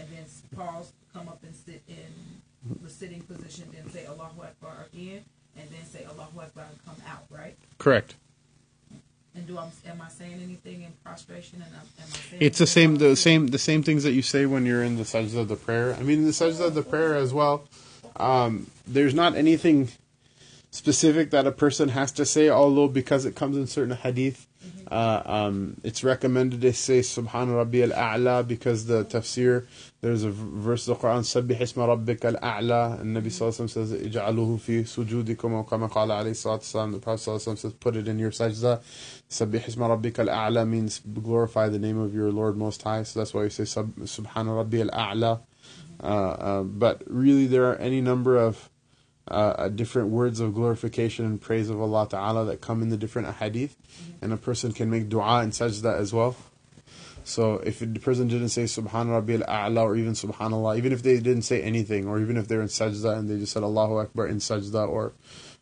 and 0.00 0.08
then 0.10 0.24
pause, 0.56 0.92
come 1.12 1.28
up 1.28 1.42
and 1.42 1.54
sit 1.54 1.82
in 1.88 2.76
the 2.82 2.90
sitting 2.90 3.20
position, 3.22 3.68
then 3.72 3.90
say 3.90 4.06
Allahu 4.06 4.42
Akbar 4.42 4.86
again, 4.92 5.22
and 5.56 5.68
then 5.70 5.84
say 5.84 6.04
Allahu 6.04 6.40
Akbar 6.40 6.64
and 6.68 6.84
come 6.84 6.96
out, 7.08 7.24
right? 7.30 7.56
Correct. 7.78 8.14
And 9.34 9.46
do 9.46 9.58
I, 9.58 9.68
am 9.88 10.02
I 10.02 10.08
saying 10.08 10.40
anything 10.42 10.82
in 10.82 10.92
prostration? 11.04 11.62
And 11.62 11.72
am, 11.74 11.80
am 11.80 12.08
I 12.12 12.16
saying 12.30 12.42
It's 12.42 12.58
the 12.58 12.66
same, 12.66 12.96
the 12.96 13.14
same, 13.14 13.48
the 13.48 13.58
same 13.58 13.82
things 13.82 14.02
that 14.02 14.12
you 14.12 14.22
say 14.22 14.44
when 14.46 14.66
you're 14.66 14.82
in 14.82 14.96
the 14.96 15.04
sajda 15.04 15.38
of 15.38 15.48
the 15.48 15.56
prayer. 15.56 15.94
I 15.94 16.02
mean, 16.02 16.20
in 16.20 16.24
the 16.24 16.32
sajda 16.32 16.66
of 16.66 16.74
the 16.74 16.82
prayer 16.82 17.14
as 17.14 17.32
well. 17.32 17.64
Um, 18.16 18.66
there's 18.86 19.14
not 19.14 19.36
anything 19.36 19.90
specific 20.70 21.30
that 21.30 21.46
a 21.46 21.52
person 21.52 21.90
has 21.90 22.12
to 22.12 22.26
say, 22.26 22.48
although 22.48 22.88
because 22.88 23.24
it 23.24 23.36
comes 23.36 23.56
in 23.56 23.66
certain 23.66 23.96
hadith, 23.96 24.46
uh, 24.90 25.22
um, 25.24 25.76
it's 25.84 26.02
recommended 26.02 26.60
they 26.60 26.72
say 26.72 27.00
Subhan 27.00 27.54
Rabbi 27.56 27.80
al 27.80 27.90
A'la 27.90 28.46
because 28.46 28.86
the 28.86 29.04
tafsir, 29.04 29.66
there's 30.00 30.24
a 30.24 30.30
verse 30.30 30.88
of 30.88 31.00
the 31.00 31.06
Quran, 31.06 31.20
Sabbih 31.20 31.58
isma 31.58 31.86
rabbika 31.86 32.34
al 32.34 32.40
A'la, 32.40 33.00
and 33.00 33.16
Nabi 33.16 33.26
Sallallahu 33.26 33.70
says, 33.70 33.92
Ij'aluhu 33.92 34.60
fi. 34.60 34.82
The 36.92 36.98
Prophet 36.98 37.58
says, 37.58 37.72
put 37.74 37.96
it 37.96 38.08
in 38.08 38.18
your 38.18 38.30
sajda. 38.32 38.80
Sabbih 39.30 39.60
isma 39.64 39.88
rabbika 39.96 40.28
al 40.28 40.50
A'la 40.50 40.66
means 40.68 41.00
glorify 41.00 41.68
the 41.68 41.78
name 41.78 41.98
of 41.98 42.12
your 42.12 42.32
Lord 42.32 42.56
Most 42.56 42.82
High, 42.82 43.04
so 43.04 43.20
that's 43.20 43.32
why 43.32 43.44
you 43.44 43.50
say 43.50 43.64
Sub- 43.64 43.94
Subhan 44.00 44.56
Rabbi 44.56 44.80
al 44.80 44.88
A'la. 44.88 45.40
Uh, 46.02 46.06
uh, 46.06 46.62
but 46.62 47.02
really, 47.06 47.46
there 47.46 47.66
are 47.66 47.76
any 47.76 48.00
number 48.00 48.36
of 48.36 48.70
uh, 49.30 49.68
different 49.68 50.08
words 50.08 50.40
of 50.40 50.54
glorification 50.54 51.24
and 51.24 51.40
praise 51.40 51.70
of 51.70 51.80
Allah 51.80 52.08
Ta'ala 52.08 52.44
that 52.46 52.60
come 52.60 52.82
in 52.82 52.88
the 52.88 52.96
different 52.96 53.36
hadith, 53.36 53.76
and 54.20 54.32
a 54.32 54.36
person 54.36 54.72
can 54.72 54.90
make 54.90 55.08
dua 55.08 55.40
and 55.40 55.52
sajda 55.52 55.96
as 55.98 56.12
well. 56.12 56.36
So 57.24 57.56
if 57.58 57.78
the 57.78 58.00
person 58.00 58.28
didn't 58.28 58.48
say 58.48 58.64
Subhan 58.64 59.06
Rabbil 59.06 59.46
A'la 59.46 59.82
or 59.82 59.94
even 59.96 60.14
Subhanallah, 60.14 60.78
even 60.78 60.92
if 60.92 61.02
they 61.02 61.16
didn't 61.20 61.42
say 61.42 61.62
anything, 61.62 62.08
or 62.08 62.18
even 62.18 62.36
if 62.36 62.48
they're 62.48 62.62
in 62.62 62.68
sajda 62.68 63.18
and 63.18 63.28
they 63.28 63.38
just 63.38 63.52
said 63.52 63.62
Allahu 63.62 63.98
Akbar 63.98 64.26
in 64.26 64.38
sajda, 64.38 64.88
or 64.88 65.12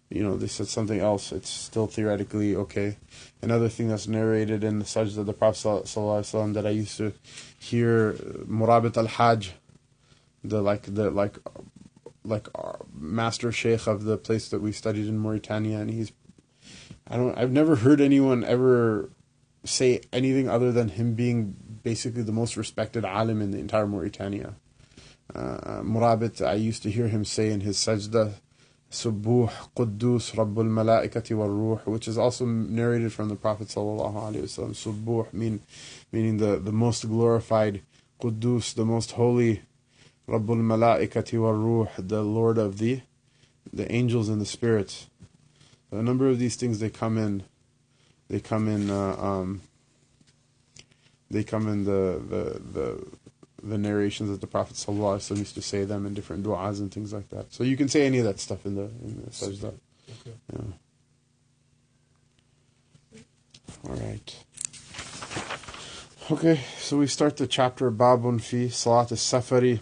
you 0.08 0.22
know 0.22 0.36
they 0.36 0.46
said 0.46 0.68
something 0.68 1.00
else, 1.00 1.32
it's 1.32 1.50
still 1.50 1.86
theoretically 1.86 2.56
okay. 2.56 2.96
Another 3.42 3.68
thing 3.68 3.88
that's 3.88 4.08
narrated 4.08 4.64
in 4.64 4.78
the 4.78 4.84
sajda 4.84 5.18
of 5.18 5.26
the 5.26 5.32
Prophet 5.32 5.58
Sallallahu 5.58 5.84
Alaihi 5.84 6.32
Wasallam 6.32 6.54
that 6.54 6.66
I 6.66 6.70
used 6.70 6.96
to 6.98 7.12
hear 7.58 8.16
uh, 8.18 8.44
Murabit 8.44 8.96
al 8.96 9.06
Hajj, 9.06 9.52
the 10.42 10.62
like 10.62 10.82
the 10.82 11.10
like 11.10 11.36
like 12.28 12.48
our 12.54 12.86
master 12.94 13.50
sheikh 13.50 13.86
of 13.86 14.04
the 14.04 14.16
place 14.16 14.48
that 14.50 14.60
we 14.60 14.72
studied 14.72 15.06
in 15.06 15.18
Mauritania, 15.18 15.78
and 15.78 15.90
he's 15.90 16.12
I 17.08 17.16
don't 17.16 17.36
I've 17.36 17.52
never 17.52 17.76
heard 17.76 18.00
anyone 18.00 18.44
ever 18.44 19.10
say 19.64 20.00
anything 20.12 20.48
other 20.48 20.72
than 20.72 20.90
him 20.90 21.14
being 21.14 21.56
basically 21.82 22.22
the 22.22 22.32
most 22.32 22.56
respected 22.56 23.04
alim 23.04 23.40
in 23.40 23.50
the 23.50 23.58
entire 23.58 23.86
Mauritania. 23.86 24.54
Uh, 25.34 25.82
Murabit, 25.82 26.46
I 26.46 26.54
used 26.54 26.82
to 26.84 26.90
hear 26.90 27.08
him 27.08 27.24
say 27.24 27.50
in 27.50 27.60
his 27.60 27.76
sajda, 27.76 28.34
Subuh 28.90 29.50
Quddus 29.76 30.34
Rabbul 30.34 30.68
Malaikati 30.68 31.36
wal 31.36 31.50
Ruh, 31.50 31.80
which 31.84 32.08
is 32.08 32.16
also 32.16 32.46
narrated 32.46 33.12
from 33.12 33.28
the 33.28 33.36
Prophet 33.36 33.68
sallallahu 33.68 34.14
alaihi 34.14 34.42
wasallam. 34.44 34.70
Subuh 34.70 35.30
mean, 35.32 35.60
meaning 36.10 36.38
the, 36.38 36.58
the 36.58 36.72
most 36.72 37.06
glorified, 37.06 37.82
Quddus, 38.20 38.74
the 38.74 38.86
most 38.86 39.12
holy, 39.12 39.62
Rabbul 40.28 40.60
Malaikati 40.60 41.40
wal 41.40 41.54
Ruh, 41.54 41.88
the 41.98 42.22
Lord 42.22 42.58
of 42.58 42.78
the 42.78 43.00
the 43.72 43.90
angels 43.92 44.28
and 44.28 44.40
the 44.40 44.46
spirits. 44.46 45.08
A 45.90 46.02
number 46.02 46.28
of 46.28 46.38
these 46.38 46.56
things 46.56 46.80
they 46.80 46.90
come 46.90 47.16
in, 47.16 47.44
they 48.28 48.40
come 48.40 48.68
in, 48.68 48.90
uh, 48.90 49.16
um, 49.18 49.62
they 51.30 51.44
come 51.44 51.66
in 51.68 51.84
the 51.84 52.20
the 52.28 52.60
the 52.60 53.06
the 53.62 53.78
narrations 53.78 54.30
that 54.30 54.40
the 54.40 54.46
Prophet 54.46 54.76
ﷺ 54.76 55.36
used 55.36 55.54
to 55.54 55.62
say 55.62 55.84
them 55.84 56.06
in 56.06 56.14
different 56.14 56.44
du'as 56.44 56.78
and 56.78 56.92
things 56.92 57.12
like 57.12 57.28
that. 57.30 57.52
So 57.52 57.64
you 57.64 57.76
can 57.76 57.88
say 57.88 58.06
any 58.06 58.18
of 58.18 58.24
that 58.24 58.38
stuff 58.38 58.64
in 58.64 58.76
the 58.76 58.82
in 58.82 59.22
the 59.24 59.30
sajda. 59.30 59.74
Okay. 60.10 60.36
Yeah. 60.52 60.60
All 63.88 63.96
right. 63.96 64.44
Okay, 66.30 66.60
so 66.78 66.98
we 66.98 67.06
start 67.06 67.38
the 67.38 67.46
chapter 67.46 67.90
Babun 67.90 68.40
fi 68.40 68.68
Salat 68.68 69.12
al-Safari. 69.12 69.80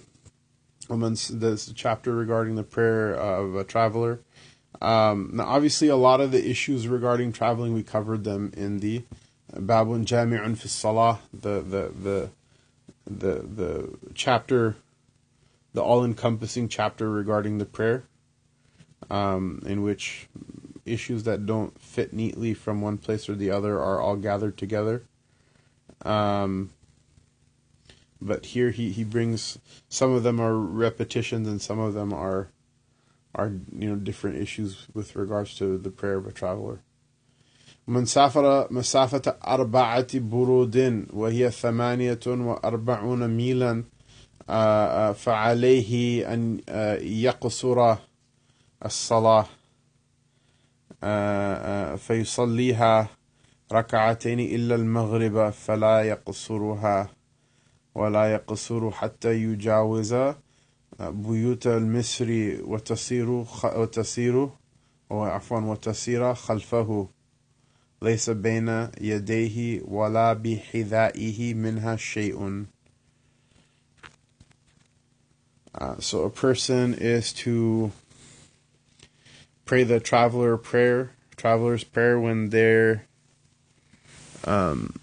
Amongst 0.88 1.40
this 1.40 1.72
chapter 1.75 2.14
regarding 2.14 2.55
the 2.55 2.62
prayer 2.62 3.12
of 3.14 3.57
a 3.57 3.64
traveler. 3.64 4.20
Um, 4.81 5.31
now, 5.35 5.46
obviously, 5.46 5.88
a 5.88 5.96
lot 5.96 6.20
of 6.20 6.31
the 6.31 6.49
issues 6.49 6.87
regarding 6.87 7.33
traveling 7.33 7.75
we 7.75 7.83
covered 7.83 8.25
them 8.25 8.53
in 8.57 8.79
the 8.79 9.05
Babun 9.53 10.05
Jami'un 10.05 10.57
fi 10.57 10.68
Salah, 10.68 11.20
the 11.33 11.61
the 11.61 11.92
the 12.01 12.31
the 13.07 13.42
the 13.42 13.99
chapter, 14.14 14.77
the 15.72 15.83
all-encompassing 15.83 16.68
chapter 16.68 17.11
regarding 17.11 17.59
the 17.59 17.64
prayer, 17.64 18.05
um, 19.11 19.62
in 19.66 19.83
which 19.83 20.29
issues 20.85 21.25
that 21.25 21.46
don't 21.46 21.81
fit 21.81 22.12
neatly 22.12 22.55
from 22.55 22.81
one 22.81 22.99
place 22.99 23.29
or 23.29 23.35
the 23.35 23.51
other 23.51 23.81
are 23.81 24.01
all 24.01 24.16
gathered 24.16 24.57
together. 24.57 25.03
Um, 26.05 26.70
but 28.21 28.45
here 28.47 28.69
he, 28.71 28.91
he 28.91 29.03
brings 29.03 29.57
some 29.89 30.12
of 30.12 30.23
them 30.23 30.39
are 30.39 30.55
repetitions 30.57 31.47
and 31.47 31.62
some 31.62 31.79
of 31.79 31.93
them 31.93 32.13
are 32.13 32.49
are 33.34 33.51
you 33.77 33.89
know 33.89 33.95
different 33.95 34.38
issues 34.38 34.88
with 34.93 35.15
regards 35.15 35.55
to 35.55 35.77
the 35.77 35.89
prayer 35.89 36.17
of 36.17 36.27
a 36.27 36.31
traveler. 36.31 36.79
من 37.88 38.05
سافر 38.05 38.67
مسافة 38.71 39.36
أربعة 39.47 40.19
برود 40.19 41.05
وهي 41.13 41.51
ثمانية 41.51 42.19
وأربعون 42.27 43.27
ميلا 43.27 43.84
آه، 44.49 45.10
آه، 45.10 45.12
فعليه 45.13 46.34
أن 46.34 46.62
آه، 46.69 46.95
يقصر 46.95 47.95
الصلاة 48.86 49.45
آه، 51.03 51.93
آه، 51.93 51.95
فيصليها 51.95 53.10
ركعتين 53.73 54.39
إلا 54.39 54.75
المغرب 54.75 55.49
فلا 55.49 56.01
يقصرها 56.01 57.10
ولا 57.96 58.32
يقصر 58.32 58.90
حتى 58.90 59.35
يجاوز 59.42 60.14
بيوت 61.00 61.66
المصر 61.66 62.28
وتسير 62.64 63.44
وتسير 63.64 64.48
عفوا 65.11 65.61
وتسير 65.61 66.35
خلفه. 66.35 67.09
ليس 68.02 68.30
بين 68.30 68.88
يديه 69.00 69.80
ولا 69.85 70.32
بحذائه 70.32 71.54
منها 71.54 71.96
شيء. 71.96 72.66
Uh, 75.74 75.96
so 76.00 76.24
a 76.24 76.30
person 76.30 76.94
is 76.94 77.32
to 77.35 77.92
pray 79.66 79.82
the 79.85 80.00
traveler 80.00 80.56
prayer, 80.56 81.11
traveler's 81.37 81.85
prayer 81.85 82.18
when 82.18 82.48
their 82.48 83.04
um, 84.44 84.94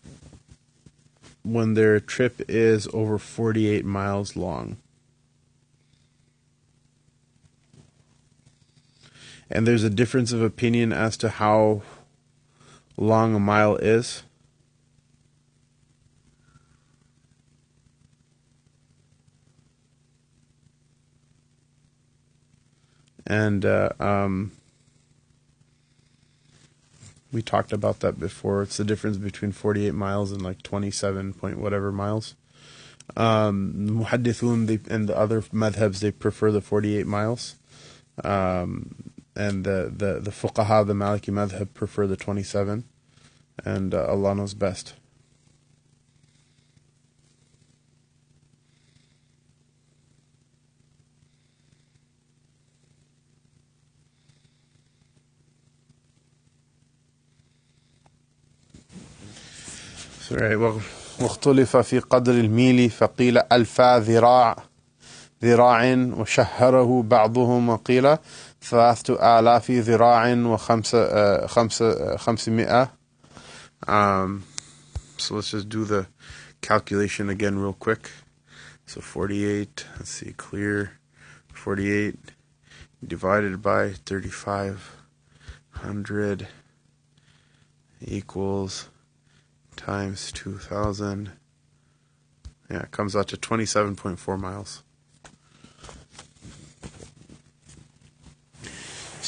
when 1.44 1.74
their 1.74 2.00
trip 2.00 2.42
is 2.48 2.88
over 2.94 3.18
48 3.18 3.86
miles 3.86 4.36
long. 4.36 4.78
And 9.50 9.68
there's 9.68 9.84
a 9.84 9.90
difference 9.90 10.32
of 10.32 10.42
opinion 10.42 10.92
as 10.92 11.16
to 11.18 11.30
how 11.30 11.84
long 12.98 13.36
a 13.36 13.40
mile 13.40 13.76
is. 13.76 14.24
And 23.28 23.66
uh, 23.66 23.90
um, 24.00 24.52
we 27.34 27.42
talked 27.42 27.74
about 27.74 28.00
that 28.02 28.20
before. 28.20 28.62
It's 28.62 28.78
the 28.78 28.86
difference 28.86 29.18
between 29.18 29.52
48 29.52 29.94
miles 29.94 30.32
and 30.32 30.42
like 30.42 30.62
27 30.62 31.34
point 31.34 31.58
whatever 31.58 31.92
miles. 31.92 32.36
Um, 33.18 34.06
they, 34.10 34.80
and 34.90 35.10
the 35.10 35.18
other 35.18 35.42
madhabs, 35.42 36.00
they 36.00 36.12
prefer 36.12 36.52
the 36.52 36.62
48 36.62 37.06
miles. 37.06 37.56
Um, 38.24 38.96
and 39.36 39.64
the, 39.64 39.92
the, 39.94 40.20
the 40.20 40.32
fuqaha, 40.32 40.86
the 40.86 40.94
Maliki 40.94 41.34
madhab, 41.34 41.74
prefer 41.74 42.08
the 42.08 42.16
27. 42.16 42.86
And 43.66 43.94
uh, 43.94 44.06
Allah 44.06 44.36
knows 44.36 44.54
best. 44.54 44.94
واختلف 61.20 61.78
في 61.78 62.00
قدر 62.00 62.32
الميل 62.32 62.90
فقيل 62.90 63.38
ألفا 63.38 64.00
ذراع 64.00 64.56
ذراع 65.44 65.94
وشهره 65.94 67.04
بعضهم 67.04 67.70
وقيل 67.70 68.18
ثلاثة 68.62 69.40
آلاف 69.40 69.72
ذراع 69.72 70.34
وخمسة 70.34 71.08
uh, 71.08 71.46
خمسة 71.48 72.18
خمسمائة. 72.18 72.92
Um, 73.88 74.44
so 75.18 75.36
let's 75.36 75.52
just 75.52 75.70
do 75.70 75.84
the 75.84 76.08
calculation 76.62 77.30
again 77.30 77.60
real 77.60 77.74
quick. 77.74 78.10
So 78.86 79.02
48 79.02 79.86
let's 79.98 80.10
see 80.10 80.34
clear. 80.34 80.94
48 81.54 82.16
divided 83.06 83.62
by 83.62 83.92
3500 84.06 86.48
equals 88.06 88.90
times 89.76 90.32
2000 90.32 91.32
yeah 92.70 92.84
it 92.84 92.92
comes 92.92 93.16
out 93.16 93.28
to 93.28 93.38
27.4 93.38 94.40
miles. 94.40 94.84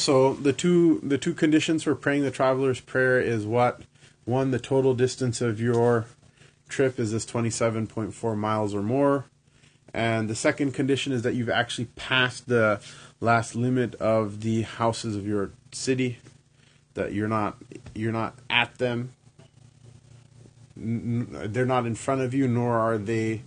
So 0.06 0.34
the 0.34 0.52
two 0.52 1.00
the 1.02 1.18
two 1.18 1.34
conditions 1.34 1.82
for 1.82 1.96
praying 1.96 2.22
the 2.22 2.30
traveler's 2.30 2.80
prayer 2.80 3.18
is 3.18 3.44
what? 3.44 3.80
One 4.24 4.52
the 4.52 4.60
total 4.60 4.94
distance 4.94 5.40
of 5.40 5.60
your 5.60 6.06
trip 6.68 7.00
is 7.00 7.10
this 7.10 7.26
27.4 7.26 8.36
miles 8.36 8.72
or 8.72 8.82
more. 8.82 9.24
And 9.92 10.30
the 10.30 10.36
second 10.36 10.74
condition 10.74 11.12
is 11.12 11.22
that 11.22 11.34
you've 11.34 11.48
actually 11.48 11.86
passed 11.96 12.46
the 12.46 12.80
last 13.20 13.56
limit 13.56 13.94
of 13.96 14.42
the 14.42 14.62
houses 14.62 15.16
of 15.16 15.26
your 15.26 15.50
city 15.72 16.18
that 16.94 17.12
you're 17.12 17.26
not 17.26 17.56
you're 17.94 18.12
not 18.12 18.38
at 18.48 18.78
them 18.78 19.12
N- 20.76 21.28
they're 21.46 21.66
not 21.66 21.86
in 21.86 21.94
front 21.94 22.20
of 22.20 22.34
you 22.34 22.46
nor 22.48 22.78
are 22.78 22.98
they 22.98 23.42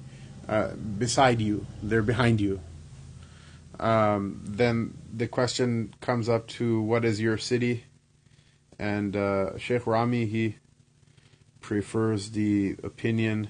uh, 0.47 0.69
beside 0.73 1.39
you. 1.39 1.65
They're 1.83 2.01
behind 2.01 2.41
you. 2.41 2.59
Um, 3.79 4.41
then 4.43 4.97
the 5.15 5.27
question 5.27 5.93
comes 6.01 6.27
up 6.27 6.47
to 6.47 6.81
what 6.81 7.05
is 7.05 7.21
your 7.21 7.37
city? 7.37 7.85
And 8.77 9.15
uh, 9.15 9.57
Sheikh 9.57 9.85
Rami 9.85 10.25
he 10.25 10.55
prefers 11.61 12.31
the 12.31 12.75
opinion 12.83 13.49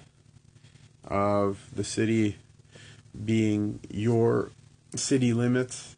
of 1.03 1.69
the 1.73 1.83
city 1.83 2.37
being 3.25 3.79
your 3.89 4.51
city 4.95 5.33
limits. 5.33 5.95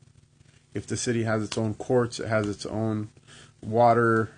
If 0.73 0.87
the 0.87 0.97
city 0.97 1.23
has 1.23 1.43
its 1.43 1.57
own 1.57 1.73
courts 1.73 2.19
it 2.19 2.27
has 2.27 2.47
its 2.47 2.65
own 2.65 3.09
water 3.61 4.31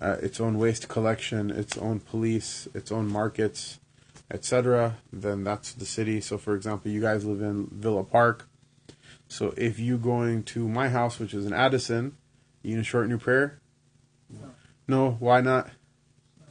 uh, 0.00 0.16
its 0.22 0.40
own 0.40 0.58
waste 0.58 0.88
collection 0.88 1.50
its 1.50 1.76
own 1.78 2.00
police 2.00 2.68
its 2.74 2.90
own 2.92 3.06
markets 3.08 3.78
etc 4.30 4.96
then 5.12 5.44
that's 5.44 5.72
the 5.72 5.84
city 5.86 6.20
so 6.20 6.38
for 6.38 6.54
example 6.54 6.90
you 6.90 7.00
guys 7.00 7.24
live 7.24 7.40
in 7.42 7.66
Villa 7.72 8.04
Park 8.04 8.46
So 9.28 9.54
if 9.56 9.78
you 9.78 9.96
going 9.98 10.42
to 10.54 10.66
my 10.68 10.88
house, 10.88 11.18
which 11.20 11.34
is 11.34 11.46
in 11.46 11.52
Addison, 11.52 12.16
you 12.62 12.72
gonna 12.74 12.82
shorten 12.82 13.10
your 13.10 13.18
prayer? 13.20 13.60
No, 14.88 15.12
why 15.20 15.40
not? 15.40 15.70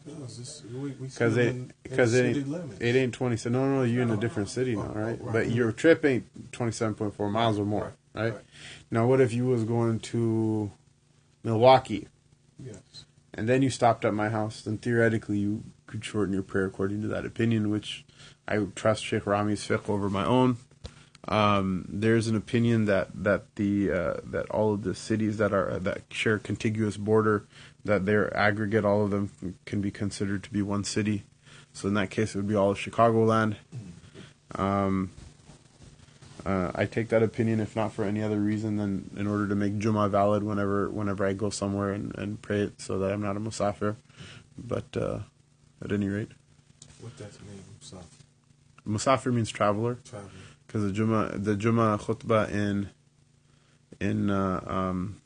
Because 0.05 0.63
we, 0.73 0.91
we 0.91 1.07
Because 1.07 1.35
it, 1.37 1.55
because 1.83 2.13
it, 2.13 2.37
ain't- 2.37 2.47
limits. 2.49 2.79
it 2.79 2.95
ain't 2.95 3.13
twenty 3.13 3.35
seven. 3.37 3.59
No, 3.59 3.75
no, 3.75 3.83
you're 3.83 4.03
in 4.03 4.11
a 4.11 4.17
different 4.17 4.47
city 4.49 4.75
now, 4.77 4.91
right? 4.95 5.19
But 5.21 5.51
your 5.51 5.71
trip 5.73 6.05
ain't 6.05 6.25
twenty 6.53 6.71
seven 6.71 6.95
point 6.95 7.13
four 7.15 7.29
miles 7.29 7.59
or 7.59 7.65
more, 7.65 7.93
right? 8.13 8.33
Right. 8.33 8.41
Now, 8.91 9.05
what 9.07 9.19
if 9.21 9.33
you 9.33 9.45
was 9.45 9.63
going 9.65 9.99
to 10.11 10.71
Milwaukee 11.43 12.07
Yes. 12.63 13.05
And 13.39 13.47
then 13.47 13.61
you 13.61 13.69
stopped 13.69 14.03
at 14.03 14.13
my 14.13 14.27
house? 14.27 14.61
Then 14.61 14.77
theoretically, 14.77 15.37
you 15.37 15.63
could 15.87 16.03
shorten 16.03 16.33
your 16.33 16.43
prayer 16.43 16.65
according 16.65 17.01
to 17.03 17.07
that 17.07 17.25
opinion, 17.25 17.69
which 17.69 18.03
I 18.45 18.57
trust 18.75 19.05
Sheikh 19.05 19.25
Rami's 19.25 19.65
fiqh 19.65 19.89
over 19.89 20.09
my 20.09 20.25
own. 20.25 20.57
Um, 21.25 21.85
there's 21.87 22.27
an 22.27 22.35
opinion 22.35 22.83
that 22.85 23.07
that 23.23 23.55
the 23.55 23.91
uh, 23.91 24.13
that 24.25 24.49
all 24.49 24.73
of 24.73 24.83
the 24.83 24.93
cities 24.93 25.37
that 25.37 25.53
are 25.53 25.79
that 25.79 26.01
share 26.11 26.35
a 26.35 26.39
contiguous 26.39 26.97
border, 26.97 27.45
that 27.85 28.05
their 28.05 28.35
aggregate, 28.35 28.83
all 28.83 29.05
of 29.05 29.11
them 29.11 29.55
can 29.65 29.79
be 29.79 29.91
considered 29.91 30.43
to 30.43 30.51
be 30.51 30.61
one 30.61 30.83
city. 30.83 31.23
So 31.71 31.87
in 31.87 31.93
that 31.93 32.09
case, 32.09 32.35
it 32.35 32.39
would 32.39 32.47
be 32.47 32.55
all 32.55 32.71
of 32.71 32.77
Chicagoland. 32.77 33.55
Um, 34.55 35.11
uh, 36.45 36.71
I 36.75 36.85
take 36.85 37.09
that 37.09 37.21
opinion, 37.23 37.59
if 37.59 37.75
not 37.75 37.93
for 37.93 38.03
any 38.03 38.21
other 38.21 38.39
reason 38.39 38.77
than 38.77 39.09
in 39.17 39.27
order 39.27 39.47
to 39.47 39.55
make 39.55 39.77
Jummah 39.79 40.09
valid 40.09 40.43
whenever 40.43 40.89
whenever 40.89 41.25
I 41.25 41.33
go 41.33 41.49
somewhere 41.49 41.91
and, 41.91 42.15
and 42.17 42.41
pray 42.41 42.61
it, 42.61 42.81
so 42.81 42.99
that 42.99 43.11
I'm 43.11 43.21
not 43.21 43.37
a 43.37 43.39
musafir. 43.39 43.95
But 44.57 44.85
uh, 44.95 45.19
at 45.83 45.91
any 45.91 46.07
rate, 46.07 46.29
What 47.01 47.15
does 47.17 47.27
that 47.37 47.45
mean? 47.45 47.63
Musaf. 47.81 48.03
musafir 48.87 49.33
means 49.33 49.49
traveler. 49.49 49.97
Traveling. 50.05 50.31
because 50.67 50.83
the 50.83 50.91
Juma 50.91 51.31
the 51.35 51.55
Juma 51.55 51.97
khutbah 51.97 52.49
in 52.51 52.89
in 53.99 54.29
uh, 54.29 54.61
um, 54.65 55.21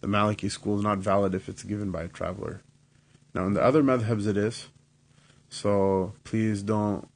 the 0.00 0.08
Maliki 0.08 0.50
school 0.50 0.76
is 0.78 0.82
not 0.84 0.98
valid 0.98 1.34
if 1.34 1.48
it's 1.48 1.62
given 1.62 1.90
by 1.90 2.02
a 2.02 2.08
traveler. 2.08 2.60
Now 3.34 3.46
in 3.46 3.54
the 3.54 3.62
other 3.62 3.82
madhabs 3.82 4.26
it 4.26 4.36
is. 4.36 4.68
So 5.50 6.12
please 6.24 6.62
don't 6.62 7.08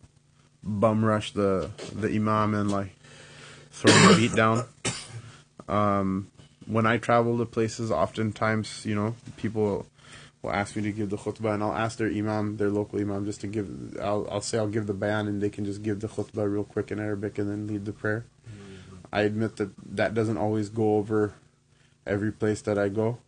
bum 0.63 1.05
rush 1.05 1.33
the 1.33 1.71
the 1.95 2.09
imam 2.09 2.55
and 2.55 2.71
like 2.71 2.95
throw 3.71 3.93
a 4.13 4.17
beat 4.17 4.35
down. 4.35 4.65
Um, 5.69 6.31
when 6.67 6.87
I 6.87 6.99
travel 6.99 7.39
to 7.39 7.47
places, 7.47 7.91
oftentimes 7.91 8.87
you 8.87 8.95
know 8.95 9.17
people 9.37 9.87
will 10.43 10.53
ask 10.53 10.75
me 10.75 10.83
to 10.83 10.93
give 10.93 11.11
the 11.11 11.17
khutbah, 11.17 11.55
and 11.55 11.63
I'll 11.63 11.73
ask 11.73 11.99
their 11.99 12.09
imam, 12.09 12.57
their 12.57 12.71
local 12.71 13.01
imam, 13.01 13.25
just 13.25 13.41
to 13.43 13.47
give. 13.47 13.97
I'll, 14.01 14.27
I'll 14.31 14.41
say 14.41 14.59
I'll 14.59 14.69
give 14.69 14.87
the 14.87 14.95
bayan, 14.95 15.29
and 15.29 15.41
they 15.41 15.51
can 15.51 15.65
just 15.65 15.83
give 15.83 16.01
the 16.01 16.09
khutbah 16.09 16.53
real 16.53 16.65
quick 16.65 16.91
in 16.91 16.99
Arabic, 16.99 17.39
and 17.39 17.51
then 17.51 17.67
lead 17.67 17.85
the 17.85 17.93
prayer. 17.93 18.27
I 19.13 19.23
admit 19.23 19.57
that 19.57 19.71
that 19.95 20.15
doesn't 20.15 20.39
always 20.39 20.69
go 20.69 20.97
over 20.97 21.35
every 22.07 22.33
place 22.33 22.63
that 22.63 22.79
I 22.79 22.89
go, 22.89 23.19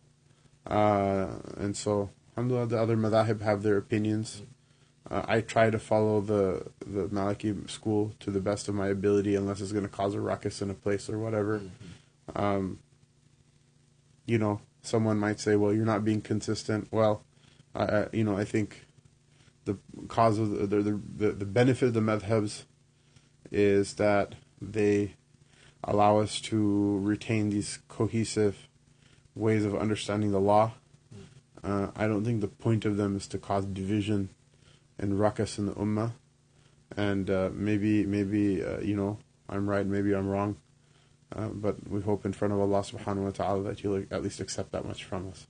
uh, 0.67 1.27
and 1.57 1.77
so 1.77 2.09
alhamdulillah, 2.35 2.67
the 2.67 2.81
other 2.81 2.97
madahib 2.97 3.41
have 3.41 3.63
their 3.63 3.77
opinions. 3.77 4.41
Uh, 5.09 5.23
I 5.27 5.41
try 5.41 5.69
to 5.69 5.77
follow 5.77 6.21
the 6.21 6.71
the 6.85 7.07
Maliki 7.07 7.69
school 7.69 8.13
to 8.19 8.31
the 8.31 8.39
best 8.39 8.67
of 8.67 8.75
my 8.75 8.87
ability, 8.87 9.35
unless 9.35 9.61
it's 9.61 9.71
going 9.71 9.83
to 9.83 9.89
cause 9.89 10.15
a 10.15 10.21
ruckus 10.21 10.61
in 10.61 10.69
a 10.69 10.73
place 10.73 11.09
or 11.09 11.19
whatever. 11.19 11.61
Um, 12.35 12.79
you 14.25 14.39
know, 14.39 14.61
someone 14.81 15.19
might 15.19 15.39
say, 15.39 15.55
"Well, 15.55 15.73
you're 15.73 15.85
not 15.85 16.03
being 16.03 16.21
consistent." 16.21 16.87
Well, 16.91 17.23
you 18.11 18.23
know, 18.23 18.35
I 18.37 18.45
think 18.45 18.85
the 19.65 19.77
cause 20.07 20.39
of 20.39 20.49
the 20.51 20.65
the, 20.67 20.99
the 21.17 21.31
the 21.31 21.45
benefit 21.45 21.87
of 21.87 21.93
the 21.93 21.99
madhabs 21.99 22.63
is 23.51 23.95
that 23.95 24.35
they 24.59 25.13
allow 25.83 26.17
us 26.17 26.41
to 26.41 26.99
retain 26.99 27.51
these 27.51 27.79
cohesive 27.87 28.67
ways 29.35 29.65
of 29.65 29.75
understanding 29.75 30.31
the 30.31 30.39
law. 30.39 30.73
Uh, 31.63 31.87
I 31.95 32.07
don't 32.07 32.23
think 32.23 32.41
the 32.41 32.47
point 32.47 32.85
of 32.85 32.97
them 32.97 33.15
is 33.15 33.27
to 33.27 33.37
cause 33.37 33.65
division 33.65 34.29
and 34.99 35.19
ruckus 35.19 35.57
in 35.57 35.65
the 35.65 35.73
ummah. 35.73 36.11
And 36.95 37.29
uh, 37.29 37.49
maybe, 37.53 38.05
maybe 38.05 38.63
uh, 38.63 38.79
you 38.79 38.95
know, 38.95 39.17
I'm 39.49 39.69
right, 39.69 39.85
maybe 39.85 40.13
I'm 40.13 40.27
wrong. 40.27 40.57
Uh, 41.35 41.47
but 41.47 41.87
we 41.89 42.01
hope 42.01 42.25
in 42.25 42.33
front 42.33 42.53
of 42.53 42.59
Allah 42.59 42.79
subhanahu 42.81 43.25
wa 43.25 43.29
ta'ala 43.31 43.63
that 43.63 43.83
you'll 43.83 44.05
at 44.11 44.23
least 44.23 44.39
accept 44.39 44.71
that 44.71 44.85
much 44.85 45.03
from 45.03 45.27
us. 45.27 45.47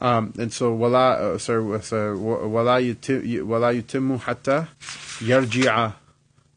Um, 0.00 0.32
and 0.38 0.52
so, 0.52 0.72
wala, 0.72 1.34
uh, 1.34 1.38
sorry, 1.38 1.82
so, 1.82 2.16
wa- 2.16 2.46
wala 2.46 2.80
yuti- 2.80 3.42
wala 3.42 3.72
yutimmu 3.74 4.20
hatta 4.20 4.68
yarji'a 5.18 5.94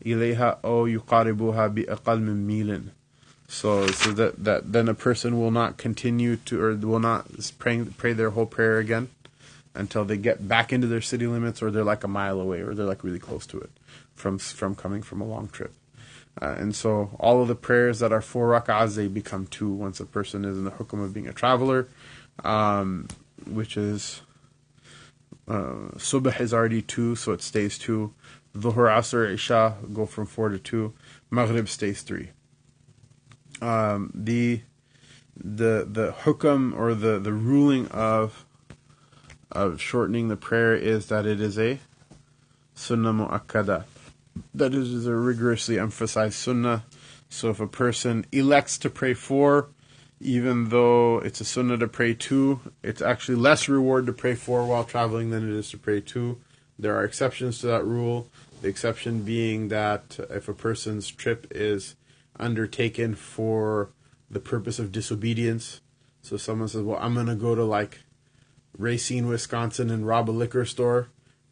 ilayha 0.05 0.57
aw 0.63 0.85
yuqaribuha 0.85 1.73
bi 1.73 1.81
aqal 1.83 2.21
min 2.21 2.47
milin. 2.47 2.89
So, 3.47 3.87
so 3.87 4.11
that, 4.13 4.43
that 4.43 4.71
then 4.71 4.89
a 4.89 4.93
person 4.93 5.39
will 5.39 5.51
not 5.51 5.77
continue 5.77 6.37
to, 6.37 6.61
or 6.61 6.75
will 6.75 6.99
not 6.99 7.27
pray, 7.59 7.85
pray 7.97 8.13
their 8.13 8.31
whole 8.31 8.45
prayer 8.45 8.79
again 8.79 9.09
until 9.75 10.05
they 10.05 10.17
get 10.17 10.47
back 10.47 10.71
into 10.71 10.87
their 10.87 11.01
city 11.01 11.27
limits, 11.27 11.61
or 11.61 11.71
they're 11.71 11.83
like 11.83 12.03
a 12.03 12.07
mile 12.07 12.39
away, 12.39 12.61
or 12.61 12.73
they're 12.73 12.85
like 12.85 13.03
really 13.03 13.19
close 13.19 13.45
to 13.47 13.59
it 13.59 13.71
from 14.13 14.37
from 14.37 14.75
coming 14.75 15.01
from 15.01 15.21
a 15.21 15.25
long 15.25 15.47
trip. 15.47 15.73
Uh, 16.41 16.55
and 16.57 16.75
so 16.75 17.15
all 17.19 17.41
of 17.41 17.47
the 17.47 17.55
prayers 17.55 17.99
that 17.99 18.11
are 18.11 18.21
four 18.21 18.49
rak'ahs, 18.49 18.95
they 18.95 19.07
become 19.07 19.45
two 19.45 19.71
once 19.71 19.99
a 19.99 20.05
person 20.05 20.45
is 20.45 20.57
in 20.57 20.63
the 20.63 20.71
hukum 20.71 21.03
of 21.03 21.13
being 21.13 21.27
a 21.27 21.33
traveler, 21.33 21.87
um, 22.43 23.07
which 23.45 23.77
is 23.77 24.21
uh, 25.47 25.89
is 25.95 26.53
already 26.53 26.81
two, 26.81 27.15
so 27.15 27.31
it 27.31 27.41
stays 27.41 27.77
two. 27.77 28.13
Dhuhr, 28.55 28.87
Asr, 28.87 29.31
Isha 29.31 29.77
go 29.93 30.05
from 30.05 30.25
four 30.25 30.49
to 30.49 30.59
two. 30.59 30.93
Maghrib 31.31 31.67
stays 31.67 32.01
three. 32.01 32.29
Um, 33.61 34.11
the 34.13 34.61
the 35.35 35.87
the 35.89 36.11
hukum 36.23 36.77
or 36.77 36.93
the, 36.93 37.19
the 37.19 37.33
ruling 37.33 37.87
of 37.87 38.45
of 39.53 39.79
shortening 39.79 40.27
the 40.27 40.35
prayer 40.35 40.75
is 40.75 41.07
that 41.07 41.25
it 41.25 41.39
is 41.39 41.57
a 41.57 41.79
sunnah 42.75 43.13
mu'akkada. 43.13 43.85
That 44.53 44.73
is, 44.73 45.05
a 45.05 45.15
rigorously 45.15 45.79
emphasized 45.79 46.35
sunnah. 46.35 46.83
So 47.29 47.49
if 47.49 47.59
a 47.59 47.67
person 47.67 48.25
elects 48.31 48.77
to 48.79 48.89
pray 48.89 49.13
four, 49.13 49.69
even 50.19 50.69
though 50.69 51.19
it's 51.19 51.41
a 51.41 51.45
sunnah 51.45 51.77
to 51.77 51.87
pray 51.87 52.13
two, 52.13 52.59
it's 52.81 53.01
actually 53.01 53.35
less 53.35 53.69
reward 53.69 54.05
to 54.07 54.13
pray 54.13 54.35
four 54.35 54.65
while 54.65 54.83
traveling 54.83 55.29
than 55.29 55.47
it 55.47 55.55
is 55.55 55.69
to 55.71 55.77
pray 55.77 56.01
two. 56.01 56.39
There 56.77 56.95
are 56.95 57.03
exceptions 57.03 57.59
to 57.59 57.67
that 57.67 57.85
rule. 57.85 58.27
The 58.61 58.69
exception 58.69 59.23
being 59.23 59.67
that 59.67 60.19
if 60.29 60.47
a 60.47 60.53
person's 60.53 61.09
trip 61.09 61.47
is 61.51 61.95
undertaken 62.39 63.15
for 63.15 63.89
the 64.31 64.39
purpose 64.39 64.79
of 64.79 64.91
disobedience, 64.91 65.81
so 66.21 66.37
someone 66.37 66.69
says, 66.69 66.81
"Well, 66.81 66.97
I'm 67.01 67.13
going 67.13 67.27
to 67.27 67.35
go 67.35 67.53
to 67.55 67.63
like 67.63 67.99
Racine, 68.77 69.27
Wisconsin, 69.27 69.89
and 69.89 70.07
rob 70.07 70.29
a 70.29 70.31
liquor 70.31 70.65
store," 70.65 71.09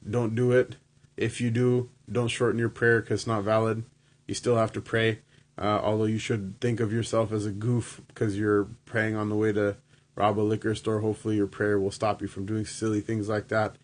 don't 0.07 0.35
do 0.35 0.51
it. 0.51 0.75
If 1.17 1.39
you 1.39 1.51
do, 1.51 1.89
don't 2.11 2.29
shorten 2.29 2.59
your 2.59 2.69
prayer 2.69 3.01
because 3.01 3.21
it's 3.21 3.27
not 3.27 3.43
valid. 3.43 3.83
You 4.27 4.33
still 4.33 4.57
have 4.57 4.71
to 4.73 4.81
pray. 4.81 5.19
Uh, 5.57 5.79
although 5.83 6.05
you 6.05 6.17
should 6.17 6.59
think 6.59 6.79
of 6.79 6.91
yourself 6.91 7.31
as 7.31 7.45
a 7.45 7.51
goof 7.51 8.01
because 8.07 8.37
you're 8.37 8.67
praying 8.85 9.15
on 9.15 9.29
the 9.29 9.35
way 9.35 9.51
to 9.51 9.75
rob 10.15 10.39
a 10.39 10.41
liquor 10.41 10.75
store. 10.75 10.99
Hopefully, 10.99 11.35
your 11.35 11.47
prayer 11.47 11.79
will 11.79 11.91
stop 11.91 12.21
you 12.21 12.27
from 12.27 12.45
doing 12.45 12.65
silly 12.65 13.01
things 13.01 13.29
like 13.29 13.47
that. 13.49 13.75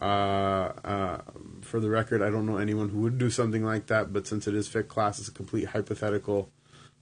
Uh, 0.00 0.72
uh, 0.84 1.20
for 1.62 1.80
the 1.80 1.88
record, 1.88 2.22
I 2.22 2.30
don't 2.30 2.46
know 2.46 2.58
anyone 2.58 2.90
who 2.90 3.00
would 3.00 3.18
do 3.18 3.30
something 3.30 3.64
like 3.64 3.86
that, 3.86 4.12
but 4.12 4.26
since 4.26 4.46
it 4.46 4.54
is 4.54 4.68
fiqh 4.68 4.88
class, 4.88 5.18
it's 5.18 5.28
a 5.28 5.32
complete 5.32 5.68
hypothetical, 5.68 6.50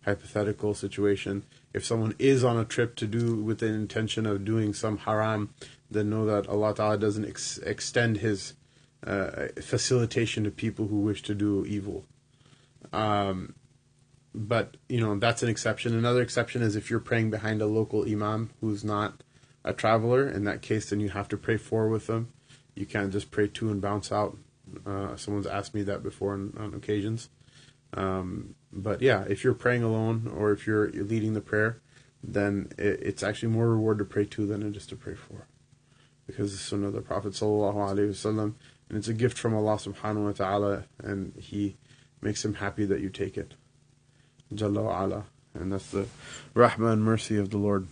hypothetical 0.04 0.74
situation. 0.74 1.44
If 1.72 1.84
someone 1.84 2.14
is 2.18 2.44
on 2.44 2.56
a 2.56 2.64
trip 2.64 2.94
to 2.96 3.06
do 3.06 3.34
with 3.36 3.58
the 3.58 3.66
intention 3.66 4.26
of 4.26 4.44
doing 4.44 4.74
some 4.74 4.98
haram, 4.98 5.54
then 5.90 6.10
know 6.10 6.26
that 6.26 6.48
Allah 6.48 6.74
Ta'ala 6.74 6.98
doesn't 6.98 7.24
ex- 7.24 7.58
extend 7.58 8.18
His 8.18 8.54
uh, 9.06 9.48
facilitation 9.60 10.44
to 10.44 10.50
people 10.50 10.88
who 10.88 11.00
wish 11.00 11.22
to 11.22 11.34
do 11.34 11.64
evil. 11.66 12.04
Um, 12.92 13.54
but 14.34 14.76
you 14.88 15.00
know 15.00 15.16
that's 15.18 15.42
an 15.42 15.48
exception. 15.48 15.96
Another 15.96 16.22
exception 16.22 16.62
is 16.62 16.74
if 16.74 16.90
you're 16.90 17.00
praying 17.00 17.30
behind 17.30 17.62
a 17.62 17.66
local 17.66 18.02
imam 18.02 18.50
who's 18.60 18.82
not 18.84 19.22
a 19.64 19.72
traveler. 19.72 20.28
In 20.28 20.44
that 20.44 20.62
case, 20.62 20.90
then 20.90 21.00
you 21.00 21.08
have 21.10 21.28
to 21.28 21.36
pray 21.36 21.56
four 21.56 21.88
with 21.88 22.06
them. 22.06 22.32
You 22.74 22.86
can't 22.86 23.12
just 23.12 23.30
pray 23.30 23.48
two 23.48 23.70
and 23.70 23.80
bounce 23.80 24.12
out. 24.12 24.36
Uh, 24.86 25.16
someone's 25.16 25.46
asked 25.46 25.74
me 25.74 25.82
that 25.82 26.02
before 26.02 26.34
on, 26.34 26.54
on 26.58 26.74
occasions. 26.74 27.30
Um, 27.94 28.54
but 28.72 29.00
yeah, 29.00 29.24
if 29.28 29.44
you're 29.44 29.54
praying 29.54 29.82
alone 29.82 30.30
or 30.36 30.52
if 30.52 30.66
you're, 30.66 30.90
you're 30.90 31.04
leading 31.04 31.34
the 31.34 31.40
prayer, 31.40 31.80
then 32.22 32.72
it, 32.76 33.00
it's 33.02 33.22
actually 33.22 33.50
more 33.50 33.68
reward 33.68 33.98
to 33.98 34.04
pray 34.04 34.24
two 34.24 34.46
than 34.46 34.62
it 34.62 34.76
is 34.76 34.86
to 34.88 34.96
pray 34.96 35.14
four, 35.14 35.46
because 36.27 36.53
it's 36.53 36.61
sunnah 36.61 36.87
of 36.87 36.93
the 36.93 37.01
Prophet 37.01 37.33
sallallahu 37.33 37.75
alaihi 37.75 38.09
wasallam, 38.09 38.53
and 38.89 38.97
it's 38.97 39.07
a 39.07 39.13
gift 39.13 39.37
from 39.37 39.55
Allah 39.55 39.75
subhanahu 39.75 40.25
wa 40.25 40.31
taala, 40.31 40.83
and 40.99 41.33
He 41.37 41.77
makes 42.21 42.43
Him 42.43 42.55
happy 42.55 42.85
that 42.85 43.01
you 43.01 43.09
take 43.09 43.37
it. 43.37 43.55
Jalla 44.53 44.83
wa 44.83 45.03
ala. 45.03 45.25
And 45.53 45.73
that's 45.73 45.91
the 45.91 46.05
rahmah 46.55 46.93
and 46.93 47.03
mercy 47.03 47.37
of 47.37 47.49
the 47.49 47.57
Lord. 47.57 47.87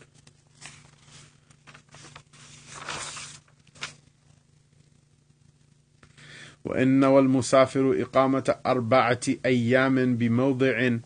وإن 6.65 7.03
والمسافر 7.03 8.01
إقامة 8.01 8.55
أربعة 8.65 9.19
أيام 9.45 10.17
بموضع 10.17 10.97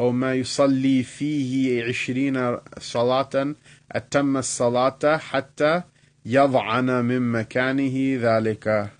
أو 0.00 0.12
ما 0.12 0.34
يصلي 0.34 1.02
فيه 1.02 1.84
عشرين 1.84 2.58
صلاة 2.78 3.54
أتم 3.92 4.36
الصلاة 4.36 5.16
حتى 5.16 5.82
يضعن 6.26 7.04
من 7.04 7.32
مكانه 7.32 8.20
ذلك 8.20 8.90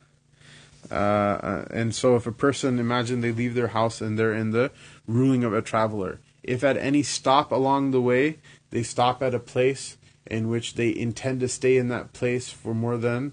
uh, 0.90 1.64
and 1.70 1.94
so 1.94 2.16
if 2.16 2.26
a 2.26 2.32
person 2.32 2.78
imagine 2.78 3.20
they 3.20 3.32
leave 3.32 3.54
their 3.54 3.68
house 3.68 4.00
and 4.00 4.18
they're 4.18 4.34
in 4.34 4.50
the 4.50 4.70
ruling 5.06 5.44
of 5.44 5.54
a 5.54 5.62
traveler 5.62 6.20
if 6.42 6.62
at 6.64 6.76
any 6.76 7.02
stop 7.02 7.52
along 7.52 7.90
the 7.90 8.00
way 8.00 8.38
they 8.70 8.82
stop 8.82 9.22
at 9.22 9.34
a 9.34 9.38
place 9.38 9.96
in 10.26 10.48
which 10.48 10.74
they 10.74 10.94
intend 10.94 11.40
to 11.40 11.48
stay 11.48 11.76
in 11.76 11.88
that 11.88 12.12
place 12.12 12.50
for 12.50 12.74
more 12.74 12.98
than 12.98 13.32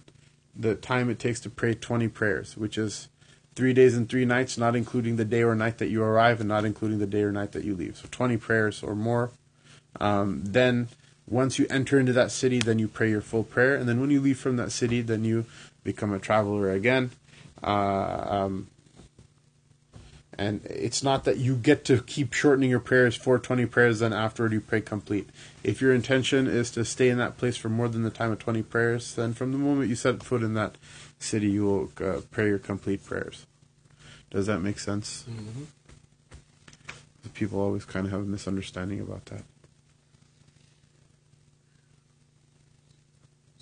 the 0.55 0.76
time 0.76 1.10
it 1.10 1.20
takes 1.20 1.39
to 1.39 1.49
pray 1.49 1.74
20 1.74 2.07
prayers 2.07 2.55
which 2.55 2.78
is 2.78 3.10
three 3.55 3.74
days 3.74 3.97
and 3.97 4.07
three 4.07 4.26
nights 4.26 4.57
not 4.57 4.76
including 4.76 5.16
the 5.16 5.26
day 5.26 5.43
or 5.43 5.55
night 5.55 5.80
that 5.80 5.89
you 5.89 6.01
arrive 6.01 6.39
and 6.39 6.47
not 6.47 6.64
including 6.64 6.99
the 6.99 7.07
day 7.07 7.24
or 7.24 7.32
night 7.32 7.51
that 7.51 7.66
you 7.66 7.76
leave 7.76 7.97
so 7.97 8.07
20 8.12 8.38
prayers 8.38 8.84
or 8.84 8.95
more 8.95 9.32
um, 9.99 10.43
then 10.45 10.88
once 11.27 11.59
you 11.59 11.66
enter 11.70 11.99
into 11.99 12.12
that 12.12 12.31
city 12.31 12.59
then 12.59 12.79
you 12.79 12.89
pray 12.89 13.11
your 13.11 13.20
full 13.20 13.45
prayer 13.45 13.75
and 13.75 13.89
then 13.89 14.01
when 14.01 14.11
you 14.11 14.20
leave 14.20 14.39
from 14.39 14.57
that 14.57 14.70
city 14.70 15.01
then 15.01 15.25
you 15.25 15.45
become 15.83 16.12
a 16.12 16.18
traveler 16.18 16.70
again 16.70 17.11
uh, 17.62 18.27
um, 18.29 18.66
and 20.39 20.64
it's 20.66 21.03
not 21.03 21.25
that 21.25 21.39
you 21.39 21.55
get 21.57 21.85
to 21.87 22.03
keep 22.03 22.33
shortening 22.33 22.70
your 22.70 22.81
prayers 22.81 23.14
for 23.14 23.39
20 23.39 23.66
prayers, 23.66 24.01
then 24.01 24.12
afterward 24.12 24.53
you 24.53 24.61
pray 24.61 24.81
complete. 24.81 25.29
If 25.62 25.81
your 25.81 25.95
intention 25.95 26.47
is 26.47 26.70
to 26.72 26.85
stay 26.85 27.09
in 27.09 27.18
that 27.18 27.37
place 27.37 27.57
for 27.57 27.68
more 27.68 27.89
than 27.89 28.03
the 28.03 28.11
time 28.11 28.33
of 28.33 28.39
20 28.39 28.62
prayers, 28.62 29.14
then 29.14 29.33
from 29.33 29.53
the 29.53 29.59
moment 29.59 29.89
you 29.89 29.97
set 29.97 30.22
foot 30.22 30.43
in 30.43 30.55
that 30.55 30.77
city, 31.18 31.51
you 31.51 31.64
will 31.64 31.93
uh, 32.05 32.20
pray 32.31 32.49
your 32.49 32.59
complete 32.59 33.05
prayers. 33.05 33.47
Does 34.31 34.47
that 34.47 34.61
make 34.61 34.79
sense? 34.79 35.25
Mm-hmm. 35.31 35.64
People 37.35 37.61
always 37.61 37.85
kind 37.85 38.07
of 38.07 38.12
have 38.12 38.20
a 38.20 38.25
misunderstanding 38.25 39.01
about 39.01 39.27
that. 39.27 39.43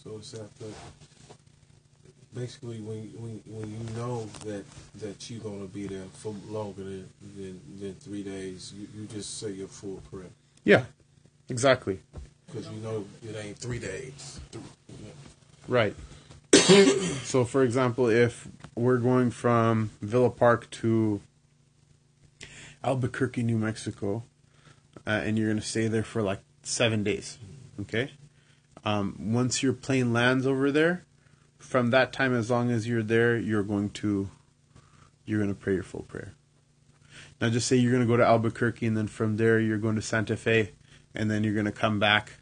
So 0.03 0.17
it's 0.17 0.35
after 0.35 0.67
basically 2.35 2.81
when 2.81 3.13
when 3.17 3.41
when 3.47 3.71
you 3.71 3.97
know 3.97 4.25
that 4.45 4.65
that 4.97 5.31
you're 5.31 5.41
gonna 5.41 5.67
be 5.67 5.87
there 5.87 6.07
for 6.15 6.35
longer 6.49 6.83
than 6.83 7.09
than, 7.37 7.61
than 7.79 7.95
three 7.95 8.23
days, 8.23 8.73
you, 8.77 8.89
you 8.97 9.07
just 9.07 9.39
say 9.39 9.51
your 9.53 9.69
full 9.69 10.03
prayer 10.11 10.31
Yeah, 10.65 10.85
exactly. 11.49 12.01
because 12.47 12.69
you 12.69 12.81
know 12.81 13.05
it 13.23 13.37
ain't 13.37 13.59
three 13.59 13.79
days. 13.79 14.41
Right. 15.69 15.95
so, 17.23 17.45
for 17.45 17.63
example, 17.63 18.09
if 18.09 18.49
we're 18.75 18.99
going 18.99 19.31
from 19.31 19.91
Villa 20.01 20.31
Park 20.31 20.69
to 20.71 21.21
Albuquerque, 22.83 23.43
New 23.43 23.59
Mexico, 23.59 24.25
uh, 25.07 25.11
and 25.11 25.39
you're 25.39 25.49
going 25.49 25.61
to 25.61 25.67
stay 25.67 25.89
there 25.89 26.03
for 26.03 26.21
like 26.21 26.41
seven 26.63 27.05
days, 27.05 27.39
okay? 27.81 28.11
Um, 28.85 29.33
once 29.33 29.63
your 29.63 29.73
plane 29.73 30.13
lands 30.13 30.47
over 30.47 30.73
there, 30.73 31.05
from 31.59 31.91
that 31.91 32.13
time, 32.13 32.35
as 32.35 32.51
long 32.51 32.71
as 32.71 32.89
you're 32.89 33.03
there, 33.03 33.37
you're 33.37 33.63
going 33.63 33.91
to 33.91 34.29
you're 35.25 35.39
going 35.39 35.55
to 35.55 35.59
pray 35.59 35.75
your 35.75 35.85
full 35.85 36.03
prayer. 36.03 36.35
Now, 37.41 37.49
just 37.49 37.69
say 37.69 37.77
you're 37.77 37.93
going 37.93 38.03
to 38.03 38.09
go 38.09 38.17
to 38.17 38.27
Albuquerque, 38.27 38.87
and 38.87 38.97
then 38.97 39.07
from 39.07 39.37
there 39.37 39.61
you're 39.61 39.79
going 39.79 39.95
to 39.95 40.03
Santa 40.03 40.37
Fe, 40.37 40.73
and 41.15 41.31
then 41.31 41.45
you're 41.45 41.55
going 41.55 41.67
to 41.67 41.73
come 41.73 41.99
back, 42.01 42.35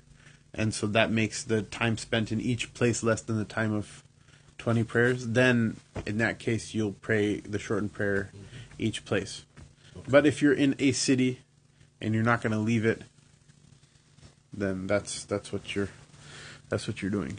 and 0.55 0.73
so 0.73 0.87
that 0.89 1.11
makes 1.11 1.45
the 1.45 1.63
time 1.63 1.99
spent 1.99 2.33
in 2.33 2.41
each 2.41 2.73
place 2.73 3.03
less 3.03 3.21
than 3.21 3.37
the 3.37 3.45
time 3.45 3.73
of 3.75 4.03
20 4.59 4.85
prayers. 4.85 5.29
Then, 5.29 5.77
in 6.07 6.19
that 6.19 6.39
case, 6.39 6.75
you'll 6.75 6.93
pray 6.93 7.41
the 7.41 7.59
shortened 7.59 7.93
prayer 7.93 8.31
each 8.79 9.05
place. 9.05 9.45
But 10.09 10.27
if 10.27 10.41
you're 10.41 10.55
in 10.55 10.75
a 10.79 10.93
city 10.93 11.41
and 12.01 12.15
you're 12.15 12.23
not 12.23 12.43
going 12.43 12.53
to 12.53 12.59
leave 12.59 12.85
it, 12.85 13.03
then 14.53 14.87
that's 14.87 15.25
that's 15.25 15.53
what 15.53 15.75
you're 15.75 15.89
that's 16.71 16.87
what 16.87 17.03
you're 17.03 17.11
doing. 17.11 17.37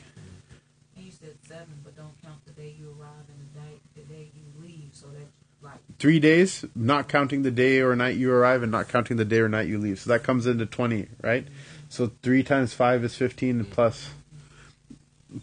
You 0.96 1.10
said 1.10 1.36
seven, 1.48 1.82
but 1.84 1.96
don't 1.96 2.14
count 2.24 2.46
the 2.46 2.52
day 2.52 2.76
you 2.80 2.96
arrive 3.00 3.26
and 3.28 3.40
the 3.40 3.60
day 3.60 3.80
the 3.96 4.14
day 4.14 4.32
you 4.36 4.62
leave. 4.62 4.90
So 4.92 5.08
that's 5.08 5.32
like 5.64 5.80
Three 5.98 6.20
days, 6.20 6.66
not 6.76 7.08
counting 7.08 7.42
the 7.42 7.52
day 7.52 7.80
or 7.80 7.96
night 7.96 8.18
you 8.18 8.32
arrive, 8.32 8.62
and 8.62 8.72
not 8.72 8.88
counting 8.88 9.18
the 9.18 9.26
day 9.26 9.40
or 9.40 9.50
night 9.50 9.68
you 9.68 9.80
leave. 9.80 10.00
So 10.00 10.10
that 10.10 10.24
comes 10.24 10.46
into 10.46 10.66
20, 10.66 11.08
right? 11.24 11.48
So 11.90 12.12
three 12.22 12.44
times 12.44 12.74
five 12.74 13.04
is 13.04 13.16
15, 13.16 13.60
and 13.62 13.72
plus 13.72 14.10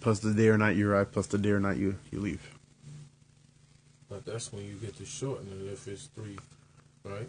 plus 0.01 0.18
the 0.20 0.34
day 0.34 0.49
or 0.49 0.59
night 0.59 0.76
you 0.76 0.91
arrive, 0.91 1.12
plus 1.12 1.26
the 1.26 1.39
day 1.39 1.51
or 1.51 1.61
night 1.61 1.78
you, 1.78 1.97
you 2.12 2.20
leave. 2.20 2.51
But 4.09 4.24
that's 4.24 4.53
when 4.53 4.64
you 4.64 4.74
get 4.74 4.97
to 4.97 5.07
shorten 5.07 5.49
it 5.49 5.72
if 5.72 5.89
it's 5.89 6.07
three, 6.14 6.39
right? 7.05 7.28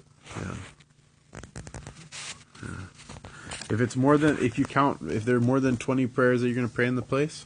If 3.69 3.81
it's 3.81 3.95
more 3.95 4.17
than, 4.17 4.37
if 4.43 4.57
you 4.57 4.65
count, 4.65 5.11
if 5.11 5.25
there 5.25 5.35
are 5.35 5.41
more 5.41 5.59
than 5.59 5.77
20 5.77 6.07
prayers 6.07 6.41
that 6.41 6.47
you're 6.47 6.55
going 6.55 6.67
to 6.67 6.73
pray 6.73 6.87
in 6.87 6.95
the 6.95 7.03
place, 7.03 7.45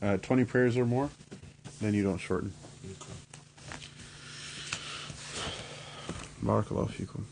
uh, 0.00 0.16
20 0.18 0.44
prayers 0.44 0.76
or 0.76 0.86
more, 0.86 1.10
then 1.80 1.94
you 1.94 2.04
don't 2.04 2.18
shorten. 2.18 2.52
Barakallahu. 6.44 7.24